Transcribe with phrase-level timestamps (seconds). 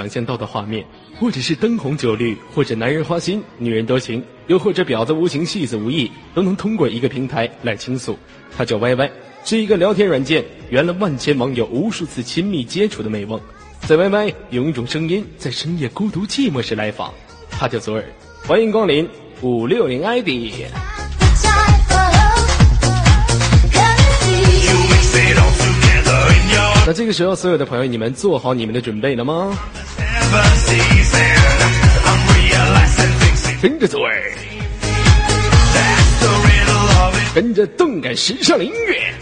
[0.00, 0.82] 想象到的画面，
[1.18, 8.18] 或者是灯红酒绿，或者男人花心，女人多情，又或者婊子无情，戏子无义，都能通过一个平台来倾诉。
[8.56, 9.10] 它叫 YY，
[9.44, 13.38] 是一个聊天软件，圆了万千网友无数次亲密接触的美梦。
[13.82, 17.12] 在 YY 有一种声音，在深夜孤独寂寞时来访，
[17.50, 18.04] 它叫左耳。
[18.46, 19.06] 欢迎光临
[19.42, 20.28] 五六零 ID。
[26.86, 29.56] 那这个时候，所有的朋友，你们做好你们的准备了吗？
[33.60, 34.32] 跟着左耳，
[37.34, 39.12] 跟着动感时尚的音乐，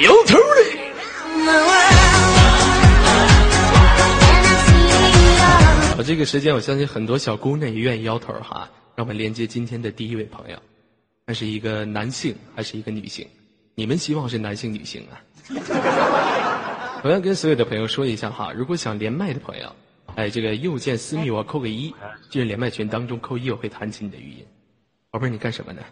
[0.00, 0.42] 摇头的。
[5.96, 8.68] 啊，这个时间，我相信很多小姑娘也愿意摇头哈。
[8.94, 10.58] 让我们连接今天的第一位朋友，
[11.26, 13.26] 他是一个男性还是一个女性？
[13.74, 15.16] 你们希望是男性女性啊？
[17.02, 19.74] 我要跟所有的朋友说一下哈，如果想连麦的朋友，
[20.16, 21.94] 哎，这个右键私密我扣个一，
[22.28, 24.46] 进入连麦群当中扣一，我会弹起你的语音。
[25.10, 25.82] 宝贝儿，你干什么呢？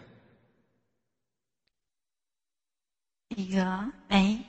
[3.29, 4.39] 那个，哎，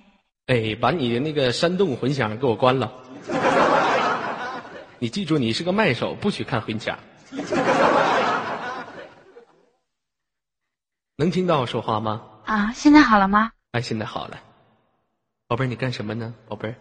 [0.47, 2.92] 哎，把你的那个山洞混响给我关了。
[4.98, 6.98] 你记住，你是个麦手，不许看混响。
[11.17, 12.22] 能听到我说话吗？
[12.45, 13.52] 啊，现在好了吗？
[13.72, 14.39] 哎，现在好了。
[15.50, 16.32] 宝贝儿，你干什么呢？
[16.46, 16.76] 宝贝儿，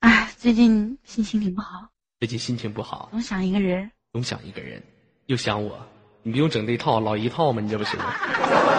[0.00, 1.86] 哎， 最近心情挺不好，
[2.18, 3.88] 最近心情不好，总想一个人。
[4.12, 4.82] 总想一个人，
[5.26, 5.78] 又想我，
[6.24, 7.62] 你不用整这套老一套吗？
[7.62, 7.96] 你这不是？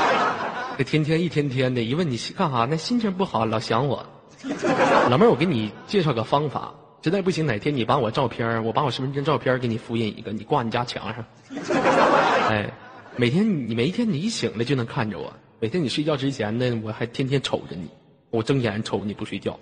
[0.77, 2.75] 这天天一天天的，一问你干啥那？
[2.75, 4.05] 心情不好，老想我。
[5.09, 11.23] 老妹儿，我给你介绍个方法，实在不行，哪天你把我照片，我把我身份证照片给你复印一个，你挂你家墙上。
[12.51, 12.69] 哎，
[13.15, 15.33] 每天你每一天你一醒来就能看着我。
[15.63, 17.89] 每天你睡觉之前呢，我还天天瞅着你，
[18.31, 19.57] 我睁眼瞅你不睡觉。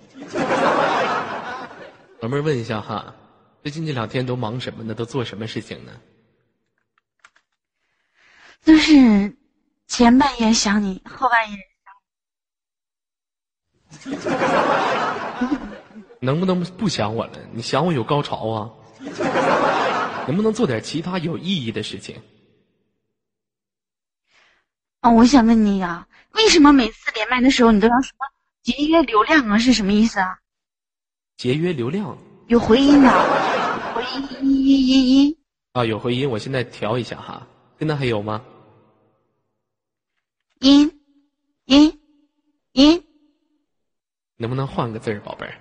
[2.18, 3.14] 老妹儿问一下哈，
[3.62, 4.94] 最近这两天都忙什么呢？
[4.94, 5.92] 都做什么事情呢？
[8.64, 9.36] 就是
[9.86, 11.58] 前半夜想你，后半夜
[16.18, 17.38] 能不能不想我了？
[17.52, 18.68] 你想我有高潮啊？
[20.26, 22.20] 能不能做点其他有意义的事情？
[25.02, 28.24] 啊，我想问你呀，为什么每次连麦的时候你都要什么
[28.62, 29.58] 节约流量啊？
[29.58, 30.38] 是什么意思啊？
[31.36, 33.10] 节约流量有回音的，
[33.94, 35.36] 回音音音音音
[35.72, 37.44] 啊，有回音，我现在调一下哈。
[37.80, 38.40] 现在还有吗？
[40.60, 40.88] 音
[41.64, 42.00] 音
[42.70, 43.04] 音，
[44.36, 45.54] 能不能换个字儿，宝贝儿？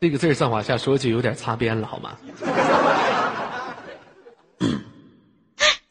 [0.00, 2.18] 这个字儿再往下说就有点擦边了，好吗？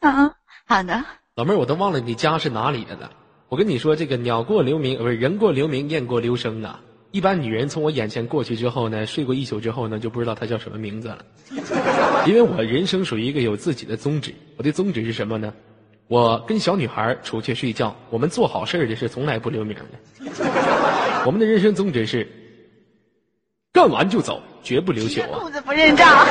[0.00, 0.36] 啊。
[0.70, 1.04] 好的，
[1.34, 3.10] 老妹儿，我都忘了你家是哪里的了。
[3.48, 6.80] 我跟你说，这个鸟过留名，不是人过留名，雁过留声啊。
[7.10, 11.24] 一般女人从我眼前过去之后呢，睡过一宿之后呢，就不知道她叫什么名字了。
[12.24, 15.52] 因为我人生属于一个有自己的宗旨，我的宗旨是什么呢？
[16.06, 20.30] 我跟小女孩出去睡觉，我们做好事的是从来不留名的。
[21.26, 22.28] 我们的人生宗旨是
[23.72, 25.40] 干完就走，绝不留宿啊。
[25.40, 26.24] 裤子不认账，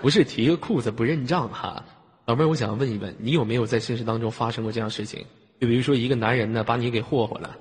[0.00, 1.84] 不是提个裤子不认账哈。
[2.26, 5.24] 老妹儿，我想问一问，你有没有在现实当中发生过这样事情？
[5.60, 7.56] 就比如说，一个男人呢，把你给霍霍了，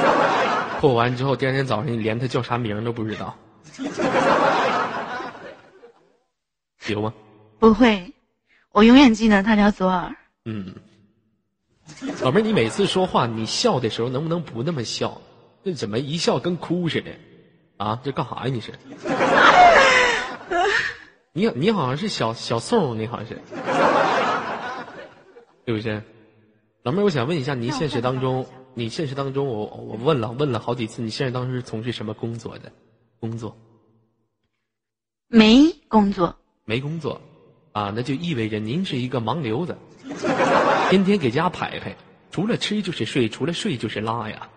[0.80, 3.34] 霍完之后，第二天早上你连他叫啥名都不知道，
[6.86, 7.14] 有吗？
[7.58, 8.12] 不会，
[8.72, 10.14] 我永远记得他叫左耳。
[10.44, 10.74] 嗯，
[12.22, 15.20] 老妹儿，你每次说话，你笑的时候能不能不那么笑？
[15.64, 17.10] 这怎么一笑跟哭似的？
[17.78, 18.52] 啊，这干啥呀？
[18.52, 18.72] 你是？
[21.38, 23.40] 你你好像是小小宋，你好像是，
[25.64, 26.02] 对不对？
[26.82, 28.44] 老妹儿，我想问一下，你现实当中，
[28.74, 32.72] 你现实当中，我我问了问了好几次，你现实当中是从事什么工作的？
[33.20, 33.56] 工作？
[35.28, 36.34] 没工作。
[36.64, 37.20] 没工作，
[37.70, 39.78] 啊，那就意味着您是一个盲流子，
[40.90, 41.96] 天天给家排排，
[42.32, 44.48] 除了吃就是睡，除了睡就是拉呀。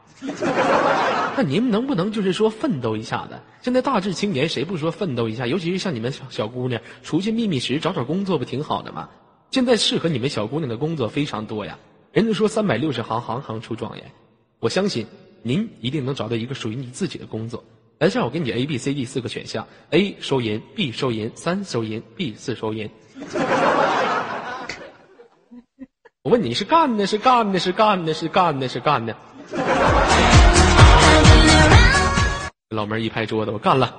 [1.38, 3.40] 那您能不能就是说奋斗一下子？
[3.62, 5.48] 现在大致青年谁不说奋斗一下？
[5.48, 9.10] 尤其是像你们小小姑娘，出去觅觅食，找找工作不挺好的吗？
[9.52, 11.78] 现在适合你们小姑娘的工作非常多呀。
[12.12, 14.12] 人家说三百六十行，行行出状元。
[14.60, 15.08] 我相信
[15.42, 17.64] 您一定能找到一个属于你自己的工作。
[18.00, 22.90] 来，这样我给你 A、B、C、D 四个选项：A 收银，B 收银，三收银，B 四收银。
[26.24, 29.16] 我问你是干的，是干的，是干的，是干的，是干的。
[32.72, 33.94] 老妹儿一拍桌子，我干了。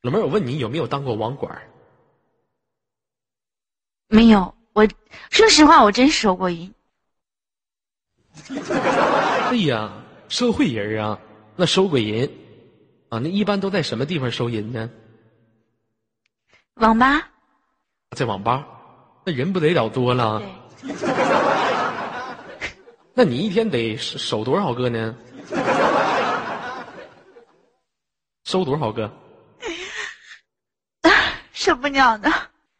[0.00, 1.60] 老妹儿，我问你有没有当过网管？
[4.08, 4.88] 没有，我
[5.28, 6.72] 说实话，我真收过银。
[8.48, 9.92] 对呀，
[10.30, 11.18] 社会人啊，
[11.54, 12.24] 那收过银
[13.10, 14.88] 啊，那一般都在什么地方收银呢？
[16.76, 17.28] 网吧。
[18.16, 18.66] 在网吧，
[19.26, 20.42] 那人不得了多了。
[23.12, 25.14] 那你一天得收多少个呢？
[28.48, 29.12] 收多少个？
[31.52, 32.32] 受不了的。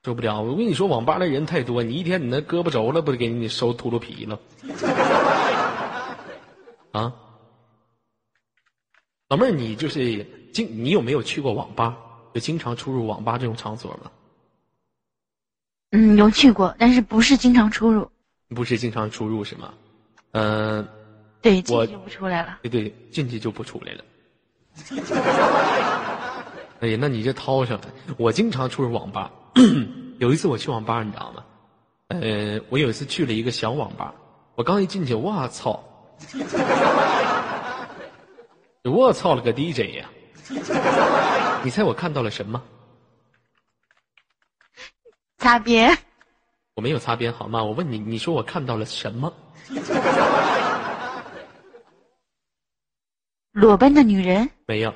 [0.03, 0.41] 受不了！
[0.41, 4.41] 我跟你说，网吧的人太多，你一天你那胳膊肘了，不得给你收秃噜皮了？
[6.93, 7.13] 啊，
[9.29, 11.99] 老妹儿，你就是经你有没有去过网吧？
[12.33, 14.11] 就经常出入网吧这种场所吗？
[15.91, 18.11] 嗯，有去过，但是不是经常出入。
[18.57, 19.75] 不是经常出入是吗？
[20.33, 20.89] 嗯，
[21.43, 22.61] 对，进去就不出来了。
[22.63, 24.03] 对对，进去就不出来了。
[26.81, 27.87] 哎呀，那你就掏上了。
[28.17, 29.31] 我经常出入网吧。
[30.19, 31.45] 有一次我去网吧，你知道吗？
[32.09, 34.15] 呃，我有一次去了一个小网吧，
[34.55, 35.83] 我刚一进去，我操！
[38.85, 40.09] 我操了个 DJ 呀！
[41.63, 42.63] 你猜我看到了什么？
[45.39, 45.97] 擦边。
[46.75, 47.63] 我没有擦边，好吗？
[47.63, 49.33] 我问你，你说我看到了什么？
[53.59, 54.49] 裸奔的女人？
[54.67, 54.95] 没有，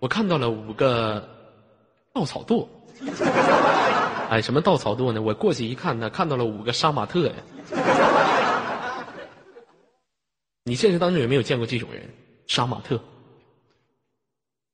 [0.00, 1.28] 我看到了五个
[2.12, 2.66] 稻草垛。
[4.28, 5.22] 哎，什么稻草垛呢？
[5.22, 7.34] 我过去一看呢，看到了五个杀马特呀！
[10.64, 12.02] 你现实当中有没有见过这种人？
[12.48, 13.00] 杀马特。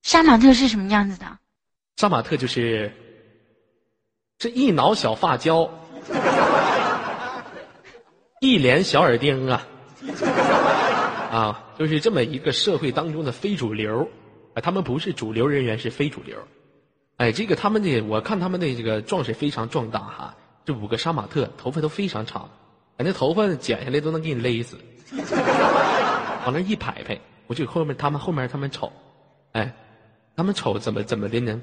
[0.02, 1.26] 杀马特是什么样子的？
[1.98, 2.90] 杀马特就是
[4.38, 5.68] 这一脑小发胶，
[8.40, 9.66] 一脸小耳钉啊，
[11.30, 14.08] 啊，就是这么一个社会当中的非主流，
[14.54, 16.36] 啊，他们不是主流人员，是非主流。
[17.16, 20.34] 哎，这个他们的，我看他们的这个壮是非常壮大哈。
[20.64, 22.48] 这五个杀马特头发都非常长，
[22.96, 24.76] 哎，那头发剪下来都能给你勒死。
[26.44, 28.90] 往那一排排，我就后面他们后面他们瞅，
[29.52, 29.74] 哎，
[30.36, 31.60] 他们瞅怎么怎么的呢？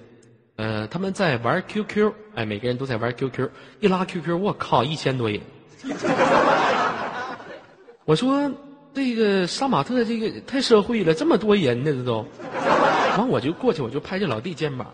[0.57, 5.39] 呃，他们在玩 QQ，哎，每个人都在玩 QQ，一拉 QQ，我靠，一千多人。
[8.05, 8.51] 我说
[8.95, 12.25] 这个杀马特这个太社会了，这么多人呢，这都。
[13.19, 14.87] 完我就过去，我就拍着老弟肩膀。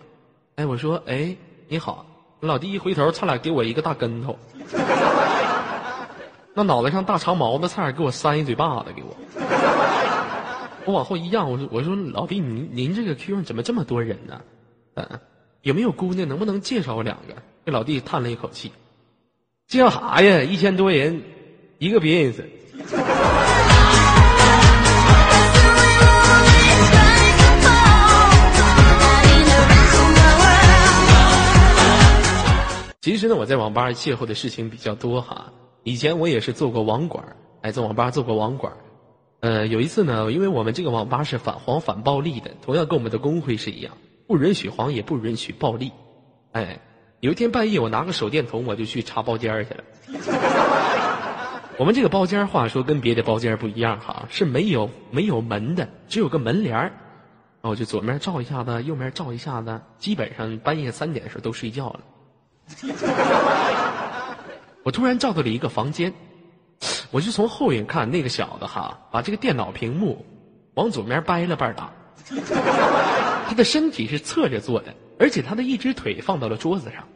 [0.55, 1.35] 哎，我说，哎，
[1.67, 2.03] 你好，
[2.39, 4.37] 老弟一回头，差点给我一个大跟头，
[6.53, 9.15] 那脑袋上大长毛子，差点给我扇一嘴巴子，给我。
[10.85, 14.41] 我往后一让，我说，我说老弟，您您这个 Q 怎么这么多人呢？
[14.95, 15.07] 嗯，
[15.61, 16.27] 有没有姑娘？
[16.27, 17.35] 能不能介绍我两个？
[17.65, 18.71] 这老弟叹了一口气，
[19.67, 20.41] 介绍啥呀？
[20.41, 21.21] 一千多人，
[21.77, 22.49] 一个别认识。
[33.01, 35.51] 其实呢，我在网吧邂逅的事情比较多哈。
[35.81, 38.73] 以前我也是做过网管，哎，在网吧做过网管。
[39.39, 45.91] 呃，有一次呢，因为我们这个网吧是反黄反暴力的，同样跟我们的工会是一样，不允许黄，也不允许暴力。
[46.51, 46.79] 哎，
[47.21, 49.83] 有一天半夜，我拿个手电筒，我就去查包间去了。
[51.79, 56.91] 我们这个包间话说跟别的包间不一样哈，是没有没有门的，只有个门帘儿。
[57.63, 62.01] 然后就左面照一下子，右面照一下子，基本上半夜三点的时候都睡觉了。
[64.83, 66.13] 我突然照到了一个房间，
[67.11, 70.25] 我就从后眼看那个小子哈，把这个电脑屏幕
[70.73, 71.91] 往左面掰了半打，
[73.47, 77.07] 他的身体是侧着坐的，而且他的一只腿放到了桌子上。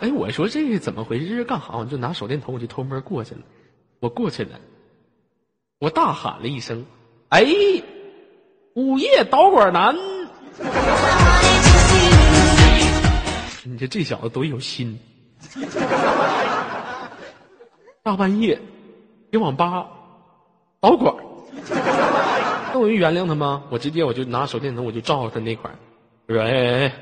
[0.00, 1.28] 哎，我说这是怎么回事？
[1.28, 1.76] 这是干哈？
[1.78, 3.40] 我就拿手电筒，我就偷摸过去了。
[4.00, 4.58] 我过去了，
[5.78, 6.84] 我大喊了一声
[7.30, 7.46] ：“哎，
[8.74, 9.94] 午夜导管男！”
[13.64, 14.98] 你说这小子多有心，
[18.02, 18.60] 大半夜
[19.30, 19.86] 给网吧
[20.80, 21.14] 导管，
[22.72, 23.62] 那我就原谅他吗？
[23.70, 25.76] 我直接我就拿手电筒我就照着他那块儿，
[26.26, 26.92] 我说哎哎哎，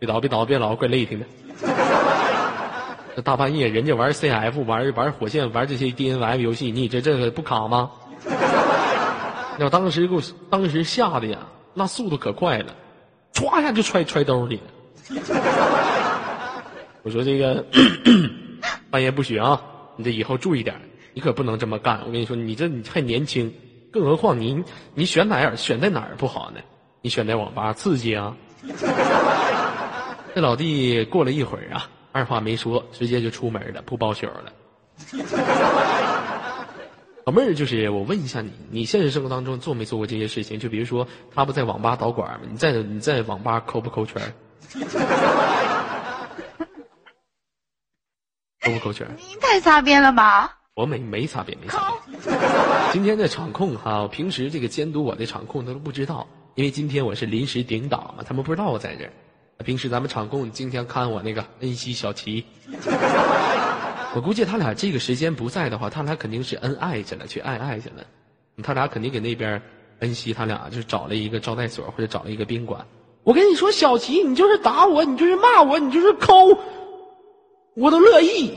[0.00, 1.26] 别捣别捣别捣，怪累挺的。
[3.14, 7.90] 这大半夜人家玩 CF 玩玩火线玩这些 DNF 游戏，你这这个不卡吗？
[9.58, 11.38] 要当时给我当时吓得呀，
[11.74, 12.74] 那速度可快了，
[13.34, 14.62] 歘一下就揣揣兜里了。
[17.02, 17.64] 我说这个
[18.90, 19.60] 半夜不许啊！
[19.96, 20.74] 你这以后注意点，
[21.12, 22.00] 你可不能这么干。
[22.06, 23.52] 我跟你说，你这你还年轻，
[23.90, 24.62] 更何况你
[24.94, 26.60] 你选哪儿选在哪儿不好呢？
[27.00, 28.36] 你选在网吧刺激啊！
[30.34, 34.52] 这老弟过了一会儿啊，二话没说，直接就出门了，不包宿了。
[37.24, 40.58] 老妹儿，就是我问一下你，你现实生活当中做没做过这些事情？
[40.58, 42.40] 就比如说，他不在网吧导管？
[42.48, 44.22] 你在你在网吧抠不抠圈？
[48.62, 49.06] 抠不抠圈？
[49.28, 50.58] 你太擦边了吧！
[50.74, 52.20] 我没没擦边，没擦边。
[52.92, 59.12] 今天的场控哈，我平时这个监督我的场控他都不知道，因为今天我是临时顶档嘛，他们不知道我在这儿。
[59.64, 62.44] 平时咱们场控今天看我那个恩熙小齐，
[64.14, 68.04] 我估计他俩这个时间不在的话，他俩肯定是恩爱去了，去爱爱去了。
[68.62, 69.60] 他俩肯定给那边
[70.00, 72.84] 恩熙他俩就找了一个招待所或者找了一个宾馆。
[73.24, 76.58] 我跟你说，小齐，你就是打我，你就是骂我，你就是抠，
[77.74, 78.52] 我都乐意。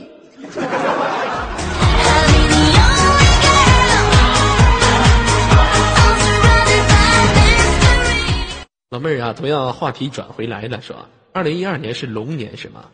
[8.90, 11.10] 老妹儿啊，同样话题转回来了，是吧？
[11.32, 12.90] 二零一二年是龙年，是吗？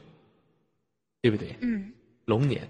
[1.21, 1.55] 对不对？
[1.59, 1.91] 嗯，
[2.25, 2.67] 龙年。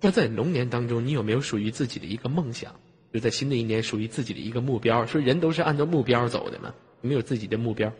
[0.00, 2.72] 那在龙年当中，你有没有属于自己的一个梦想？
[3.12, 5.06] 就在新的一年，属于自己的一个目标？
[5.06, 7.92] 说人都是按照目标走的嘛，有没有自己的目标？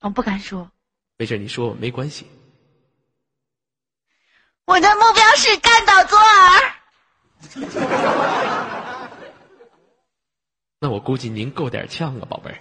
[0.00, 0.70] 我不敢说。
[1.16, 2.26] 没事，你说没关系。
[4.68, 6.74] 我的目标是干倒左耳。
[10.78, 12.58] 那我估计您够点呛啊，宝贝儿。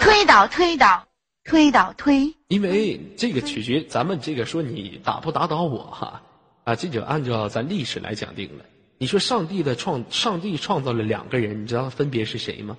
[0.00, 1.06] 推倒，推倒，
[1.44, 2.34] 推倒，推。
[2.48, 6.20] 因为这个取决咱们这个说你打不打倒我哈
[6.64, 8.64] 啊，这就按照咱历史来讲定了。
[8.98, 12.76] 你说上帝的创，上帝创造了两个人，你知道分别是谁吗？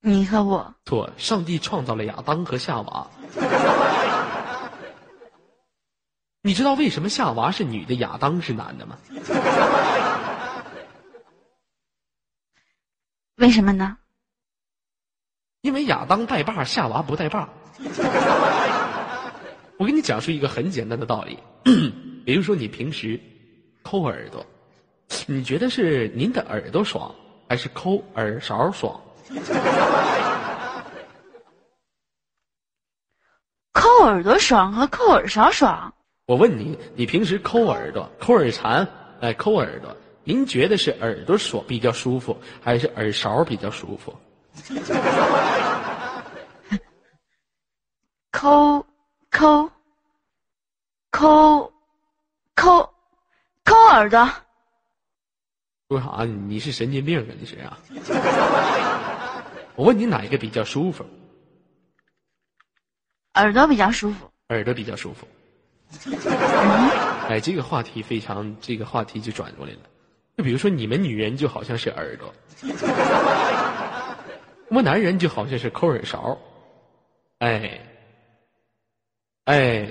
[0.00, 0.74] 你和我。
[0.86, 3.10] 错，上帝创造了亚当和夏娃。
[6.46, 8.96] 你知道为什么夏娃是女的，亚当是男的吗？
[13.34, 13.98] 为什么呢？
[15.62, 17.48] 因为亚当带把，夏娃不带把。
[19.76, 21.36] 我给你讲述一个很简单的道理，
[22.24, 23.20] 比如说你平时
[23.82, 24.46] 抠耳朵，
[25.26, 27.12] 你觉得是您的耳朵爽，
[27.48, 29.00] 还是抠耳勺爽？
[33.72, 35.92] 抠耳朵爽和抠耳勺爽？
[36.26, 38.84] 我问你，你平时抠耳朵、抠耳蝉，
[39.20, 39.96] 哎，抠耳朵。
[40.24, 44.12] 您觉得是耳朵爽比较舒服，还是耳勺比较舒服？
[48.32, 48.84] 抠
[49.30, 49.70] 抠
[51.12, 51.72] 抠
[52.56, 52.92] 抠
[53.62, 54.28] 抠耳朵。
[55.88, 56.24] 说啥？
[56.24, 57.26] 你是神经病啊？
[57.38, 57.78] 你是啊？
[59.76, 61.06] 我问你哪一个比较舒服？
[63.34, 64.28] 耳朵比较舒服。
[64.48, 65.24] 耳朵比较舒服。
[67.28, 69.78] 哎，这个话题非常，这个话题就转过来了。
[70.36, 72.32] 就比如说，你们女人就好像是耳朵，
[74.68, 76.38] 我们男人就好像是抠耳勺，
[77.38, 77.80] 哎，
[79.44, 79.88] 哎。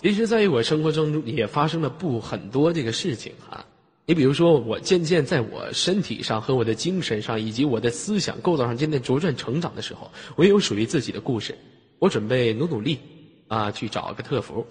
[0.00, 3.64] 其实，在于我生活中也发生了不很多这个事情哈。
[4.08, 11.58] 你比如说，我渐渐在我身体上和我的精神上，以及我的思想构造上渐渐茁壮成长的时候，我也有属于自己的故事。
[11.98, 13.00] 我准备努努力，
[13.48, 14.64] 啊，去找个特服。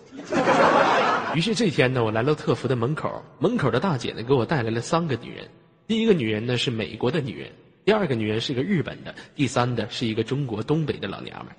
[1.35, 5.45] 于是这天呢，我来到特服的门口，门口的大姐呢给我带来了三个女人。
[5.85, 7.51] 第一个女人呢是美国的女人，
[7.83, 11.53] 第二个女人是个日本的，第三的是一个中国东北的老娘们。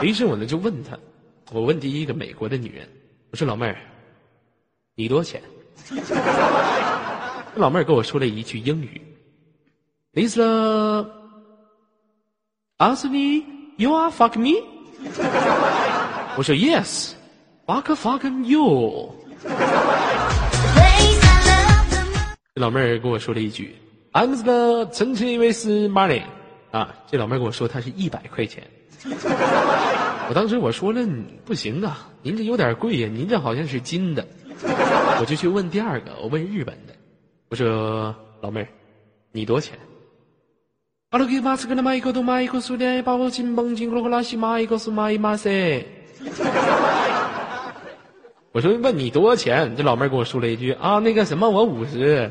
[0.00, 0.98] 于是我呢就问她，
[1.52, 2.88] 我问第一个美国的女人，
[3.30, 3.76] 我说老妹儿，
[4.94, 5.42] 你多少钱？
[7.56, 9.00] 老妹儿跟我说了一句英语
[10.14, 11.06] ，Lisa,
[12.78, 13.44] ask me。
[13.78, 14.62] You are fuck me？
[16.36, 19.14] 我说 Yes，fuck fuck you。
[22.54, 23.76] 这老妹儿跟我说了一句
[24.12, 26.22] ：“I'm the twenty with money。”
[26.72, 28.62] 啊，这老妹儿跟我说她是一百块钱。
[30.28, 31.06] 我当时我说了
[31.44, 34.26] 不行啊，您这有点贵呀，您这好像是金的。
[35.18, 36.92] 我就去问第二个，我问日本的，
[37.48, 38.68] 我说老妹儿，
[39.32, 39.78] 你多少钱？
[41.10, 45.84] 阿鲁给马斯克的马一个都马一个数的，把我金蹦金克罗拉西马一个数马一马噻。
[48.52, 49.74] 我说问你多少钱？
[49.76, 52.30] 这老妹儿跟我说了一句啊，那个什么，我五十。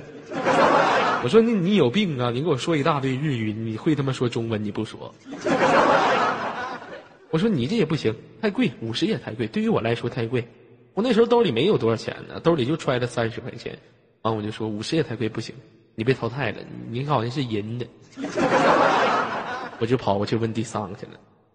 [1.24, 2.30] 我说那你有病啊！
[2.30, 5.12] 你给我说一大堆日语，你会他妈说中文你不说？
[7.32, 10.48] 我说你这也不行，太贵，五十也太贵，对于我来说太贵。
[10.96, 13.78] 我那时候兜里没有多少钱呢，兜里就揣了三十块钱。
[14.22, 15.54] 完我就说五十也太贵，不行。
[15.94, 16.58] 你被淘汰了，
[16.90, 17.86] 你好像是银的，
[19.78, 21.12] 我就跑过去问第三个去了。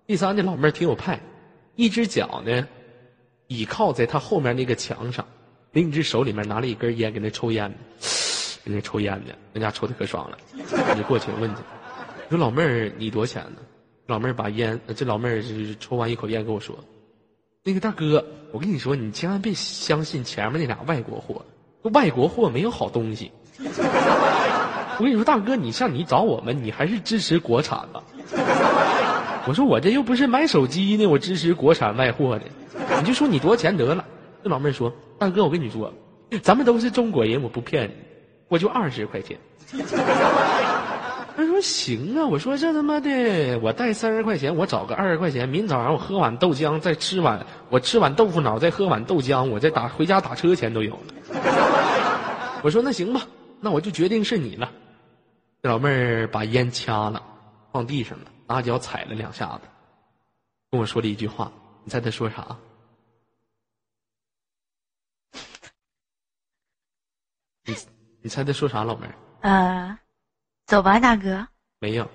[0.06, 1.18] 第三个老妹儿挺有派，
[1.75, 2.68] 一只脚呢
[3.49, 5.26] 倚靠在他后面那个墙上，
[5.73, 7.75] 另一只手里面拿了一根烟，给那抽烟，
[8.62, 10.38] 给那抽烟呢，人家抽的可爽了。
[10.52, 11.62] 我就过去问去，
[12.28, 13.59] 说老妹儿你多少钱呢？
[14.06, 16.78] 老妹儿把烟，这老妹儿是抽完一口烟跟我说，
[17.62, 21.44] 那个大哥，我跟你说，你千万别相信前面那俩外国货，
[21.90, 23.30] 外国货没有好东西。
[23.58, 28.02] 我跟你说，大哥，你像你找我们，你还是支持国产吧。
[29.46, 32.46] 我说我这又不是买手机呢，我支持国产外货的，
[32.98, 34.02] 你就说你多少钱得了。
[34.42, 34.90] 那老妹儿说
[35.20, 35.92] ：“大哥，我跟你说，
[36.42, 37.94] 咱们都是中国人，我不骗你，
[38.48, 39.38] 我就二十块钱。”
[41.62, 51.14] ：“行啊。”我说：“这他妈的，我带三十块钱，我找个二十块钱，明早上我喝碗豆浆，再吃碗我吃碗豆腐脑，再喝碗豆浆，我再打回家打车钱都有了。
[52.64, 53.22] ”我说：“那行吧，
[53.60, 54.70] 那我就决定是你了。”
[55.62, 57.22] 这老妹儿把烟掐了，
[57.72, 59.68] 放地上了，拿脚踩了两下子，
[60.70, 61.52] 跟我说了一句话
[61.84, 62.56] ：“你猜她说啥？”
[67.66, 67.76] 你
[68.22, 69.14] 你猜她说啥，老妹儿？
[69.42, 69.98] 呃，
[70.70, 71.48] 走吧，大哥。
[71.80, 72.08] 没有，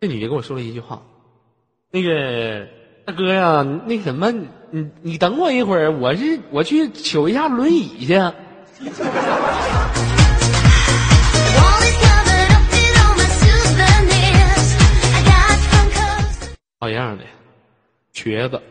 [0.00, 1.02] 这女的跟我说了一句话
[1.90, 2.68] ：“那个
[3.04, 4.30] 大哥呀，那什么，
[4.70, 8.16] 你你等我一会儿，我是我去取一下轮椅去。”
[16.78, 17.24] 好样的，
[18.12, 18.62] 瘸子！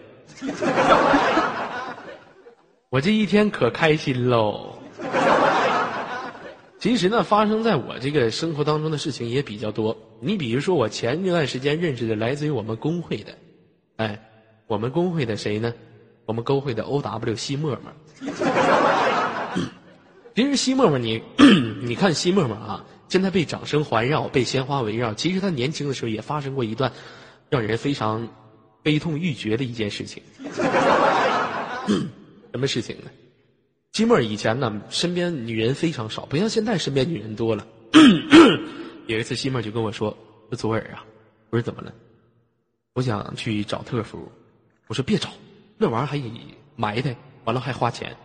[2.90, 4.81] 我这一天可开心喽。
[6.82, 9.96] 其实呢，发生在我这个生活当中的事情也比较多。
[10.20, 13.38] 你比如说，我前一段时间认识的来自于我们工会的，
[13.98, 14.20] 哎，
[14.66, 15.72] 我们工会的谁呢？
[16.26, 17.94] 我们工会的 O W 西沫沫。
[20.36, 21.22] 其实西沫沫，你
[21.84, 25.14] 你看西沫沫啊，现在被掌声环绕，被鲜花围绕。
[25.14, 26.92] 其实他年轻的时候也发生过一段。
[27.52, 28.30] 让人非常
[28.82, 30.24] 悲痛欲绝的一件事情，
[32.54, 33.12] 什么事情呢？
[33.92, 37.68] 金沫以前呢，身边女人非常少，不像现在身边女人多了。
[39.08, 40.16] 有一次，西沫就跟我说
[40.50, 41.04] ：“说左耳啊，
[41.50, 41.94] 我说怎么了？
[42.94, 44.32] 我想去找特服。
[44.88, 45.30] 我说别找，
[45.78, 46.22] 那玩意儿还
[46.78, 48.16] 埋汰，完了还花钱。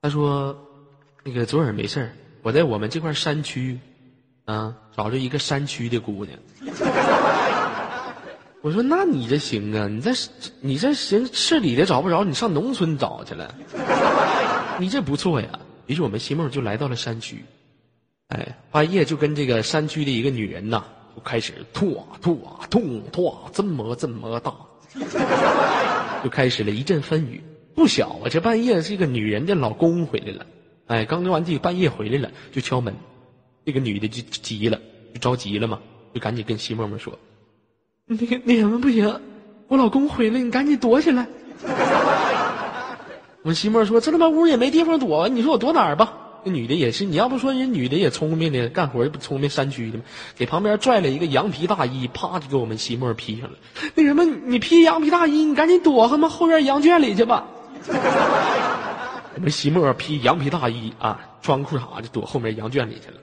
[0.00, 0.58] 他说
[1.22, 2.12] ：“那个左耳没事儿，
[2.42, 3.78] 我在我们这块山区，
[4.46, 6.38] 啊，找着一个山区的姑娘。”
[8.62, 9.88] 我说：“那你这行啊？
[9.88, 10.12] 你在
[10.60, 13.52] 你这行市里的找不着，你上农村找去了。
[14.78, 15.58] 你这不错呀。
[15.86, 17.44] 于是我们西梦就来到了山区，
[18.28, 20.84] 哎，半夜就跟这个山区的一个女人呐，
[21.16, 24.54] 就开始吐啊吐啊吐吐啊，这么这么大，
[26.22, 27.42] 就开始了一阵风雨。
[27.74, 30.46] 不小啊，这半夜这个女人的老公回来了，
[30.86, 32.94] 哎，刚溜完地，半夜回来了，就敲门。
[33.66, 34.78] 这个女的就急了，
[35.12, 35.80] 就着急了嘛，
[36.14, 37.18] 就赶紧跟西沫沫说。”
[38.06, 39.20] 那个那什么不行，
[39.68, 41.26] 我老公回来，你赶紧躲起来。
[43.42, 50.04] 我媳妇儿说：“这他妈屋也没地方躲，你说我躲哪儿吧？”那女的也是，你要不说人女的也聪明的，干活也不聪明，山区的嘛，
[50.36, 53.56] 给旁边拽了一个羊皮大衣，啪就给我们媳妇儿披上了。
[53.94, 57.46] 那什么，你披羊皮大衣，你赶紧躲他妈后院羊圈里去吧。
[59.34, 63.16] 我们媳妇儿披羊皮大衣啊，穿裤衩就躲后面羊圈里去了，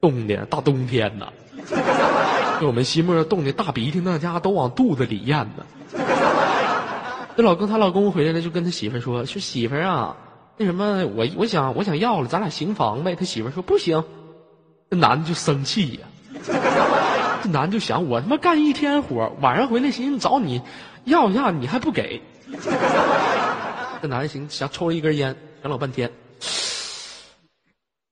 [0.00, 1.28] 冻的大冬天呐。
[2.62, 5.64] 我们西莫冻的大鼻涕，那家都往肚子里咽呢。
[7.36, 10.16] 那老公她老公回来了，就跟他媳妇说：“说媳妇啊，
[10.56, 14.04] 那什么，我我想我想要了，咱俩行房呗。”他媳妇说：“不行。”
[14.90, 16.06] 这男的就生气呀。
[17.42, 20.62] 这男的就想：我他妈干一天活，晚上回来寻思找你
[21.04, 22.22] 要一下，你还不给。
[24.00, 26.10] 这男的行想抽了一根烟，想老半天。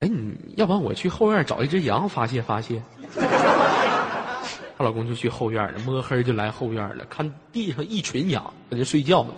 [0.01, 2.83] 哎，你要不然我去后院找一只羊发泄发泄。
[4.79, 9.31] 她老公就去后院了，摸黑就来后院了，看地上一群羊在那睡觉呢。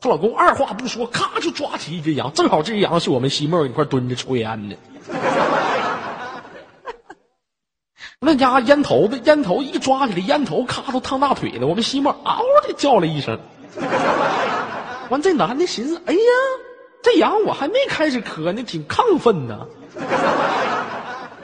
[0.00, 4.76] 她老公二话不说，咔就抓起一只羊，正好这只羊是我们西莫一块蹲着抽烟呢。
[8.22, 11.66] 那家烟头子，烟头一抓起来，烟头咔都烫大腿了。
[11.66, 13.38] 我们西莫嗷的叫了一声。
[15.08, 16.20] 完，这男的寻思：哎呀，
[17.02, 19.66] 这羊我还没开始磕呢，挺亢奋呢。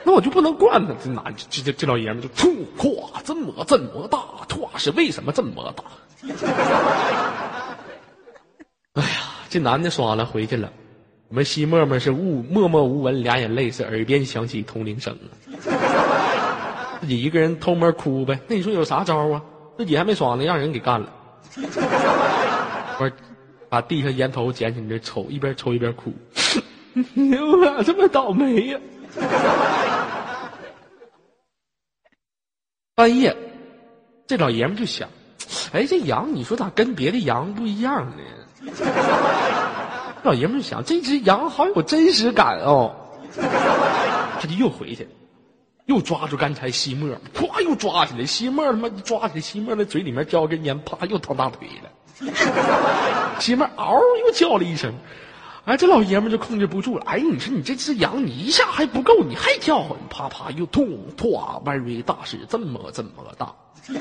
[0.07, 5.83] 那我就不能惯他，这男这这这老爷们就吐咵这么这么大，唰是为什么这么大？
[8.95, 9.09] 哎呀，
[9.51, 10.73] 这男的耍了回去了，
[11.29, 15.27] 我们西沫沫是无默默无闻，俩眼泪是耳边响起铜铃声啊，
[17.01, 18.39] 自己一个人偷摸哭呗。
[18.47, 19.43] 那你说有啥招啊？
[19.77, 21.13] 自己还没爽呢，让人给干了。
[23.01, 23.11] 我
[23.69, 26.15] 把地上烟头捡起来抽，一边抽一边哭。
[26.95, 28.79] 我咋这么倒霉呀？
[32.95, 33.37] 半夜，
[34.27, 35.09] 这老爷们就想：
[35.73, 38.73] 哎，这羊，你说咋跟别的羊不一样呢？
[40.25, 42.95] 老爷们就想，这只羊好有真实感哦。
[43.37, 45.07] 他就又回去，
[45.87, 51.91] 又抓住刚才西莫，咵又抓起来，西莫他妈抓起来，西莫那嘴里面叼根烟，啪又烫大腿了。
[53.39, 54.93] 西莫嗷又叫了一声。
[55.67, 57.03] 哎，这老爷们就控制不住了。
[57.07, 63.53] 哎，你说你这只羊，你一下还不够，你还叫唤，啪啪又痛，唰，very 大是这么这么大。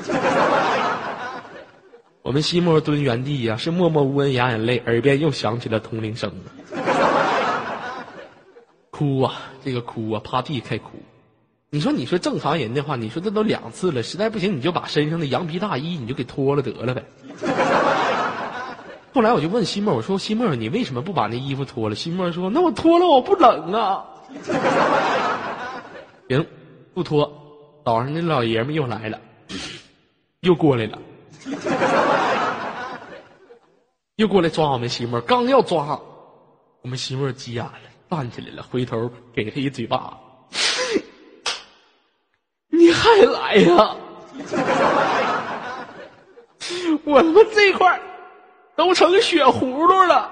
[2.22, 6.32] 我们西莫蹲原地呀，是默默无闻哑眼泪，耳边又响起了铜铃声
[8.90, 10.90] 哭啊，这个哭啊，趴地开哭。
[11.70, 17.04] 你说，你说正常人的话，你说这都两次了，实在不行你就把身上的羊皮大衣你就给脱了得了呗。
[19.16, 21.94] 后来我就问西莫，我说西莫，你为什么不把那衣服脱了？
[21.94, 24.04] 西莫说，那我脱了我不冷啊。
[26.28, 26.46] 行，
[26.92, 27.80] 不脱。
[27.82, 29.18] 早上那老爷们又来了，
[30.40, 30.98] 又过来了，
[34.16, 35.98] 又过来抓我们西莫，刚要抓，
[36.82, 37.72] 我们西莫急眼了，
[38.10, 40.14] 站起来了，回头给他一嘴巴。
[42.68, 43.96] 你还来呀？
[47.04, 47.98] 我他妈这块
[48.76, 50.28] 都成血葫芦了。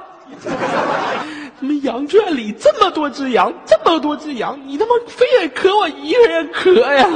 [1.60, 7.06] 你们羊圈里这么多只羊，这么多只羊，你他妈非得磕我一个人磕呀？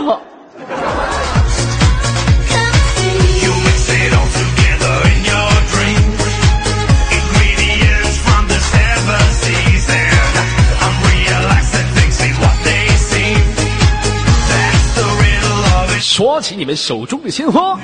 [16.01, 17.79] 说起你们手中的鲜花。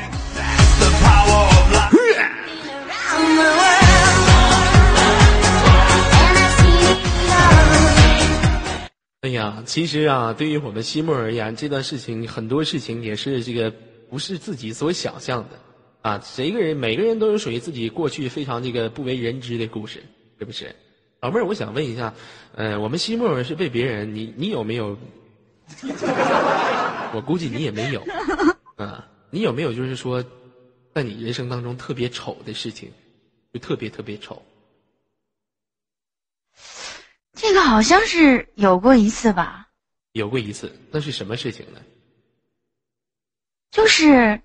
[9.25, 13.73] 哎呀，其实啊，对于我们西木而言，这段事情很多事情也是这个
[14.11, 15.59] 不是自己所想象的
[16.03, 16.21] 啊。
[16.23, 20.03] 谁个人每个人都有属于自己过去非常这个不为人知的故事，
[20.39, 20.77] 是不是？
[21.23, 22.13] 老妹儿，我想问一下，
[22.55, 24.95] 呃，我们西木是被别人，你你有没有？
[27.15, 28.05] 我估计你也没有，
[28.77, 30.23] 啊，你有没有就是说，
[30.93, 32.91] 在你人生当中特别丑的事情，
[33.55, 34.43] 就特别特别丑。
[37.35, 39.67] 这个好像是有过一次吧？
[40.13, 41.81] 有过一次，那是什么事情呢？
[43.71, 44.41] 就是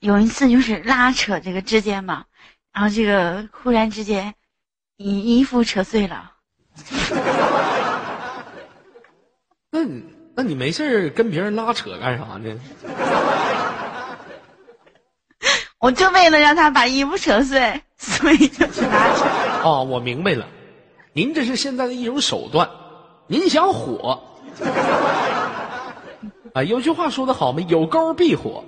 [0.00, 2.26] 有一次，就是拉扯这个之间嘛，
[2.72, 4.34] 然后这个忽然之间，
[4.98, 6.34] 你衣服扯碎了。
[9.70, 9.80] 那
[10.34, 12.60] 那你没事跟别人拉扯干啥呢？
[15.78, 19.24] 我就为了让他把衣服扯碎，所以就去拉扯。
[19.64, 20.46] 哦，我明白了。
[21.16, 22.68] 您这是现在的一种手段，
[23.26, 24.22] 您想火，
[26.52, 28.62] 啊，有句话说的好嘛，有沟必火。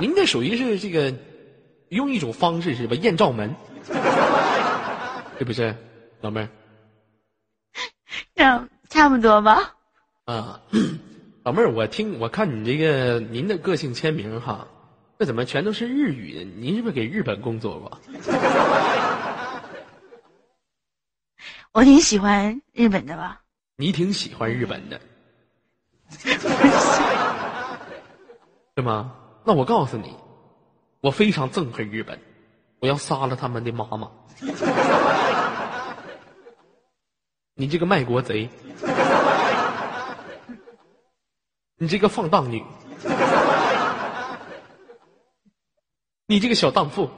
[0.00, 1.14] 您这属于是这个，
[1.90, 2.96] 用一种方式是吧？
[2.96, 3.54] 艳照门，
[5.38, 5.72] 是不是，
[6.20, 6.48] 老妹儿？
[8.34, 9.72] 差差不多吧。
[10.24, 10.60] 啊，
[11.44, 14.66] 老妹儿，我听我看你这个您的个性签名哈，
[15.20, 16.42] 这怎么全都是日语的？
[16.42, 18.00] 您是不是给日本工作过？
[21.74, 23.40] 我挺喜欢日本的吧？
[23.76, 25.00] 你挺喜欢日本的，
[28.76, 29.12] 是吗？
[29.42, 30.14] 那我告诉你，
[31.00, 32.16] 我非常憎恨日本，
[32.78, 34.08] 我要杀了他们的妈妈！
[37.56, 38.48] 你这个卖国贼，
[41.76, 42.64] 你这个放荡女，
[46.26, 47.10] 你这个小荡妇。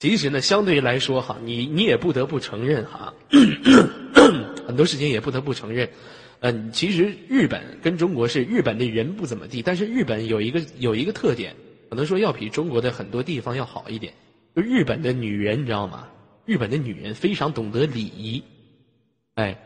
[0.00, 3.14] 其实呢，相对于来说哈，你你也不得不承认哈，
[4.66, 5.88] 很多事情也不得不承认。
[6.40, 11.54] 嗯，其实日本跟中国是日本的人不怎么地，但是日本有一个有一个特点，
[11.88, 14.12] 可能说要比中国的很多地方要好一点。
[14.54, 16.06] 就日本的女人，你知道吗？
[16.44, 18.42] 日本的女人非常懂得礼仪。
[19.36, 19.56] 哎，